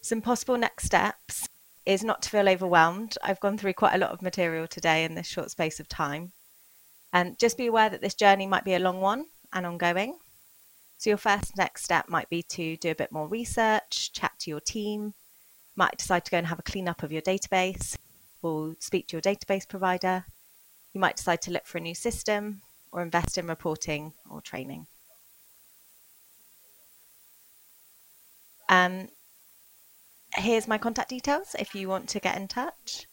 Some 0.00 0.22
possible 0.22 0.56
next 0.56 0.84
steps 0.84 1.48
is 1.86 2.02
not 2.02 2.22
to 2.22 2.30
feel 2.30 2.48
overwhelmed. 2.48 3.16
I've 3.22 3.40
gone 3.40 3.58
through 3.58 3.74
quite 3.74 3.94
a 3.94 3.98
lot 3.98 4.10
of 4.10 4.22
material 4.22 4.66
today 4.66 5.04
in 5.04 5.14
this 5.14 5.26
short 5.26 5.50
space 5.50 5.80
of 5.80 5.88
time. 5.88 6.32
And 7.12 7.38
just 7.38 7.58
be 7.58 7.66
aware 7.66 7.90
that 7.90 8.00
this 8.00 8.14
journey 8.14 8.46
might 8.46 8.64
be 8.64 8.74
a 8.74 8.78
long 8.78 9.00
one 9.00 9.26
and 9.52 9.66
ongoing. 9.66 10.18
So, 10.98 11.10
your 11.10 11.16
first 11.18 11.56
next 11.56 11.84
step 11.84 12.08
might 12.08 12.30
be 12.30 12.42
to 12.42 12.76
do 12.76 12.90
a 12.90 12.94
bit 12.94 13.12
more 13.12 13.28
research, 13.28 14.12
chat 14.12 14.32
to 14.40 14.50
your 14.50 14.60
team, 14.60 15.14
might 15.76 15.98
decide 15.98 16.24
to 16.24 16.30
go 16.30 16.38
and 16.38 16.46
have 16.46 16.58
a 16.58 16.62
cleanup 16.62 17.02
of 17.02 17.12
your 17.12 17.22
database 17.22 17.96
or 18.42 18.74
speak 18.78 19.08
to 19.08 19.16
your 19.16 19.22
database 19.22 19.68
provider 19.68 20.24
you 20.94 21.00
might 21.00 21.16
decide 21.16 21.42
to 21.42 21.50
look 21.50 21.66
for 21.66 21.78
a 21.78 21.80
new 21.80 21.94
system 21.94 22.62
or 22.92 23.02
invest 23.02 23.36
in 23.36 23.46
reporting 23.46 24.14
or 24.30 24.40
training. 24.40 24.86
Um, 28.68 29.08
here's 30.36 30.68
my 30.68 30.78
contact 30.78 31.10
details 31.10 31.54
if 31.58 31.74
you 31.74 31.88
want 31.88 32.08
to 32.10 32.20
get 32.20 32.36
in 32.36 32.48
touch. 32.48 33.06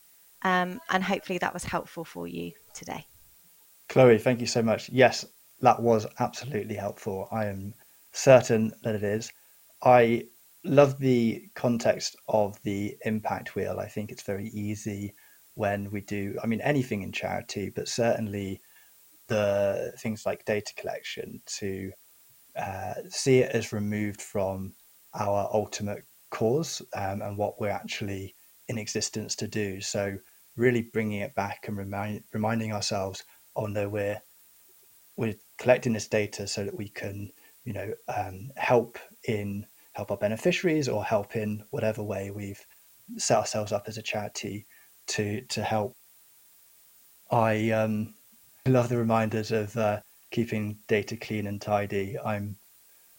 Um, 0.43 0.79
and 0.89 1.03
hopefully 1.03 1.39
that 1.39 1.53
was 1.53 1.63
helpful 1.63 2.05
for 2.05 2.27
you 2.27 2.51
today. 2.73 3.05
Chloe, 3.89 4.17
thank 4.17 4.39
you 4.39 4.47
so 4.47 4.61
much. 4.61 4.89
Yes, 4.89 5.25
that 5.59 5.81
was 5.81 6.07
absolutely 6.19 6.75
helpful. 6.75 7.27
I 7.31 7.45
am 7.45 7.73
certain 8.11 8.71
that 8.83 8.95
it 8.95 9.03
is. 9.03 9.31
I 9.83 10.25
love 10.63 10.99
the 10.99 11.49
context 11.55 12.15
of 12.27 12.61
the 12.63 12.95
impact 13.05 13.55
wheel. 13.55 13.79
I 13.79 13.87
think 13.87 14.11
it's 14.11 14.23
very 14.23 14.49
easy 14.49 15.13
when 15.55 15.91
we 15.91 16.01
do, 16.01 16.37
I 16.43 16.47
mean, 16.47 16.61
anything 16.61 17.01
in 17.01 17.11
charity, 17.11 17.69
but 17.69 17.87
certainly 17.87 18.61
the 19.27 19.93
things 19.99 20.25
like 20.25 20.45
data 20.45 20.73
collection 20.75 21.41
to 21.45 21.91
uh, 22.55 22.93
see 23.09 23.39
it 23.39 23.51
as 23.55 23.73
removed 23.73 24.21
from 24.21 24.73
our 25.13 25.49
ultimate 25.53 26.03
cause 26.29 26.81
um, 26.95 27.21
and 27.21 27.37
what 27.37 27.59
we're 27.59 27.69
actually 27.69 28.35
in 28.67 28.77
existence 28.77 29.35
to 29.35 29.47
do. 29.47 29.81
So 29.81 30.17
really 30.55 30.81
bringing 30.81 31.21
it 31.21 31.35
back 31.35 31.67
and 31.67 31.77
remind, 31.77 32.23
reminding 32.33 32.73
ourselves, 32.73 33.23
oh 33.55 33.65
no, 33.65 33.89
we're 33.89 34.21
we're 35.17 35.35
collecting 35.57 35.93
this 35.93 36.07
data 36.07 36.47
so 36.47 36.63
that 36.63 36.75
we 36.75 36.87
can, 36.87 37.31
you 37.65 37.73
know, 37.73 37.93
um, 38.07 38.49
help 38.55 38.97
in 39.27 39.65
help 39.93 40.09
our 40.09 40.17
beneficiaries 40.17 40.87
or 40.87 41.03
help 41.03 41.35
in 41.35 41.63
whatever 41.69 42.01
way 42.01 42.31
we've 42.31 42.65
set 43.17 43.37
ourselves 43.37 43.71
up 43.71 43.83
as 43.87 43.97
a 43.97 44.01
charity 44.01 44.65
to 45.07 45.41
to 45.41 45.63
help. 45.63 45.95
I 47.31 47.71
um, 47.71 48.13
love 48.67 48.89
the 48.89 48.97
reminders 48.97 49.51
of 49.51 49.75
uh, 49.77 50.01
keeping 50.31 50.77
data 50.87 51.15
clean 51.15 51.47
and 51.47 51.61
tidy. 51.61 52.17
I'm 52.19 52.57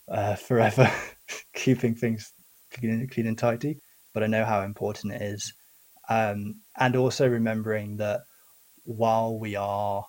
uh, 0.09 0.35
forever 0.49 0.90
keeping 1.55 1.95
things 1.95 2.33
clean, 2.73 3.07
clean 3.09 3.27
and 3.27 3.38
tidy, 3.38 3.79
but 4.12 4.23
I 4.23 4.27
know 4.27 4.45
how 4.45 4.62
important 4.62 5.14
it 5.14 5.23
is. 5.23 5.53
Um, 6.09 6.61
and 6.79 6.97
also 6.97 7.29
remembering 7.29 7.97
that 7.99 8.23
while 8.85 9.38
we 9.38 9.57
are 9.57 10.05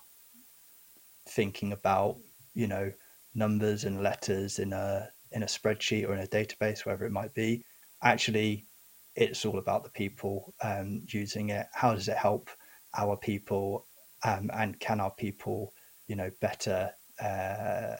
thinking 1.28 1.72
about, 1.72 2.16
you 2.54 2.66
know, 2.66 2.92
numbers 3.34 3.84
and 3.84 4.02
letters 4.02 4.58
in 4.58 4.72
a 4.72 5.08
in 5.32 5.42
a 5.42 5.46
spreadsheet 5.46 6.08
or 6.08 6.14
in 6.14 6.20
a 6.20 6.26
database, 6.26 6.84
wherever 6.84 7.04
it 7.04 7.12
might 7.12 7.34
be, 7.34 7.64
actually 8.02 8.66
it's 9.16 9.44
all 9.44 9.58
about 9.58 9.84
the 9.84 9.90
people 9.90 10.54
um, 10.62 11.02
using 11.08 11.50
it. 11.50 11.66
How 11.72 11.94
does 11.94 12.08
it 12.08 12.16
help 12.16 12.50
our 12.96 13.16
people, 13.16 13.86
um, 14.24 14.50
and 14.54 14.78
can 14.80 15.00
our 15.00 15.12
people, 15.12 15.72
you 16.06 16.16
know, 16.16 16.30
better? 16.40 16.90
Uh, 17.22 17.96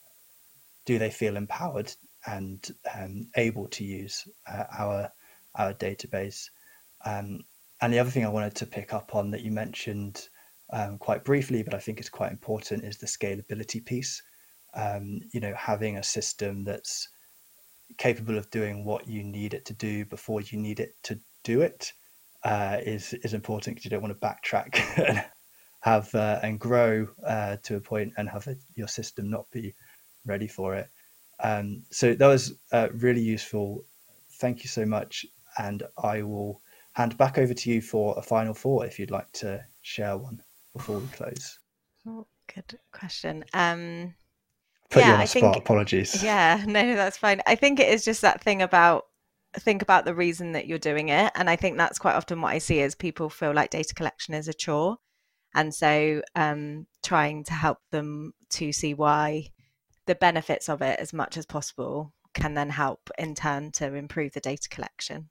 do 0.85 0.99
they 0.99 1.09
feel 1.09 1.35
empowered 1.35 1.91
and 2.27 2.71
um, 2.95 3.27
able 3.35 3.67
to 3.69 3.83
use 3.83 4.27
uh, 4.51 4.65
our 4.77 5.11
our 5.55 5.73
database? 5.73 6.49
Um, 7.05 7.41
and 7.81 7.93
the 7.93 7.99
other 7.99 8.09
thing 8.09 8.25
I 8.25 8.29
wanted 8.29 8.55
to 8.55 8.65
pick 8.65 8.93
up 8.93 9.15
on 9.15 9.31
that 9.31 9.41
you 9.41 9.51
mentioned 9.51 10.29
um, 10.71 10.97
quite 10.97 11.23
briefly, 11.23 11.63
but 11.63 11.73
I 11.73 11.79
think 11.79 11.99
is 11.99 12.09
quite 12.09 12.31
important, 12.31 12.83
is 12.83 12.97
the 12.97 13.05
scalability 13.07 13.83
piece. 13.83 14.21
Um, 14.73 15.21
you 15.31 15.39
know, 15.39 15.53
having 15.55 15.97
a 15.97 16.03
system 16.03 16.63
that's 16.63 17.07
capable 17.97 18.37
of 18.37 18.49
doing 18.49 18.83
what 18.83 19.07
you 19.07 19.23
need 19.23 19.53
it 19.53 19.65
to 19.65 19.73
do 19.73 20.05
before 20.05 20.41
you 20.41 20.57
need 20.57 20.79
it 20.79 20.95
to 21.03 21.19
do 21.43 21.61
it 21.61 21.93
uh, 22.45 22.77
is 22.85 23.13
is 23.13 23.33
important 23.33 23.75
because 23.75 23.85
you 23.85 23.91
don't 23.91 24.01
want 24.01 24.13
to 24.13 24.27
backtrack 24.27 24.79
and 25.09 25.23
have 25.81 26.13
uh, 26.15 26.39
and 26.43 26.59
grow 26.59 27.07
uh, 27.25 27.57
to 27.63 27.75
a 27.75 27.81
point 27.81 28.13
and 28.17 28.29
have 28.29 28.47
a, 28.47 28.55
your 28.75 28.87
system 28.87 29.29
not 29.29 29.49
be 29.51 29.73
ready 30.25 30.47
for 30.47 30.75
it. 30.75 30.89
Um, 31.43 31.83
so 31.91 32.13
that 32.13 32.27
was 32.27 32.53
uh, 32.71 32.87
really 32.93 33.21
useful. 33.21 33.83
Thank 34.39 34.63
you 34.63 34.69
so 34.69 34.85
much, 34.85 35.25
and 35.57 35.83
I 36.01 36.21
will 36.21 36.61
hand 36.93 37.17
back 37.17 37.37
over 37.37 37.53
to 37.53 37.69
you 37.69 37.81
for 37.81 38.15
a 38.17 38.21
final 38.21 38.53
thought 38.53 38.85
if 38.85 38.99
you'd 38.99 39.11
like 39.11 39.31
to 39.33 39.63
share 39.81 40.17
one 40.17 40.41
before 40.73 40.97
we 40.97 41.07
close. 41.07 41.59
Oh, 42.07 42.27
good 42.53 42.79
question. 42.91 43.43
Um, 43.53 44.13
put 44.89 45.01
yeah, 45.01 45.09
you 45.09 45.13
on 45.15 45.21
I 45.21 45.25
spot. 45.25 45.41
Think, 45.53 45.55
Apologies. 45.57 46.23
Yeah, 46.23 46.63
no, 46.67 46.95
that's 46.95 47.17
fine. 47.17 47.41
I 47.45 47.55
think 47.55 47.79
it 47.79 47.89
is 47.89 48.03
just 48.03 48.21
that 48.21 48.41
thing 48.41 48.61
about 48.61 49.05
think 49.57 49.81
about 49.81 50.03
the 50.03 50.13
reason 50.13 50.51
that 50.51 50.67
you're 50.67 50.77
doing 50.77 51.09
it, 51.09 51.31
and 51.35 51.49
I 51.49 51.55
think 51.55 51.77
that's 51.77 51.99
quite 51.99 52.15
often 52.15 52.41
what 52.41 52.53
I 52.53 52.57
see 52.57 52.79
is 52.79 52.95
people 52.95 53.29
feel 53.29 53.53
like 53.53 53.69
data 53.69 53.93
collection 53.93 54.33
is 54.33 54.47
a 54.47 54.53
chore, 54.53 54.97
and 55.53 55.73
so 55.73 56.21
um, 56.35 56.87
trying 57.03 57.43
to 57.45 57.53
help 57.53 57.79
them 57.91 58.33
to 58.51 58.71
see 58.71 58.93
why 58.93 59.47
the 60.05 60.15
benefits 60.15 60.69
of 60.69 60.81
it 60.81 60.99
as 60.99 61.13
much 61.13 61.37
as 61.37 61.45
possible 61.45 62.13
can 62.33 62.53
then 62.53 62.69
help 62.69 63.09
in 63.17 63.33
turn 63.33 63.71
to 63.71 63.95
improve 63.95 64.33
the 64.33 64.39
data 64.39 64.67
collection. 64.69 65.29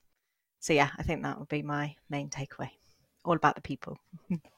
So 0.59 0.73
yeah, 0.73 0.89
I 0.97 1.03
think 1.03 1.21
that 1.21 1.37
would 1.39 1.47
be 1.47 1.61
my 1.61 1.95
main 2.09 2.29
takeaway. 2.29 2.71
All 3.23 3.35
about 3.35 3.55
the 3.55 3.61
people. 3.61 3.97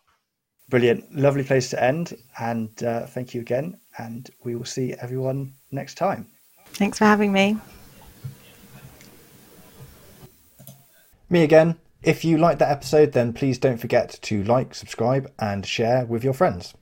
Brilliant. 0.69 1.15
Lovely 1.15 1.43
place 1.43 1.69
to 1.69 1.83
end. 1.83 2.17
And 2.39 2.83
uh, 2.83 3.05
thank 3.05 3.33
you 3.33 3.41
again. 3.41 3.79
And 3.97 4.29
we 4.43 4.55
will 4.55 4.65
see 4.65 4.93
everyone 4.99 5.53
next 5.71 5.95
time. 5.95 6.27
Thanks 6.73 6.97
for 6.97 7.05
having 7.05 7.31
me. 7.31 7.57
Me 11.29 11.43
again. 11.43 11.77
If 12.03 12.23
you 12.23 12.37
liked 12.37 12.59
that 12.59 12.71
episode, 12.71 13.11
then 13.13 13.33
please 13.33 13.57
don't 13.57 13.77
forget 13.77 14.19
to 14.21 14.43
like, 14.43 14.75
subscribe, 14.75 15.31
and 15.39 15.65
share 15.65 16.05
with 16.05 16.23
your 16.23 16.33
friends. 16.33 16.73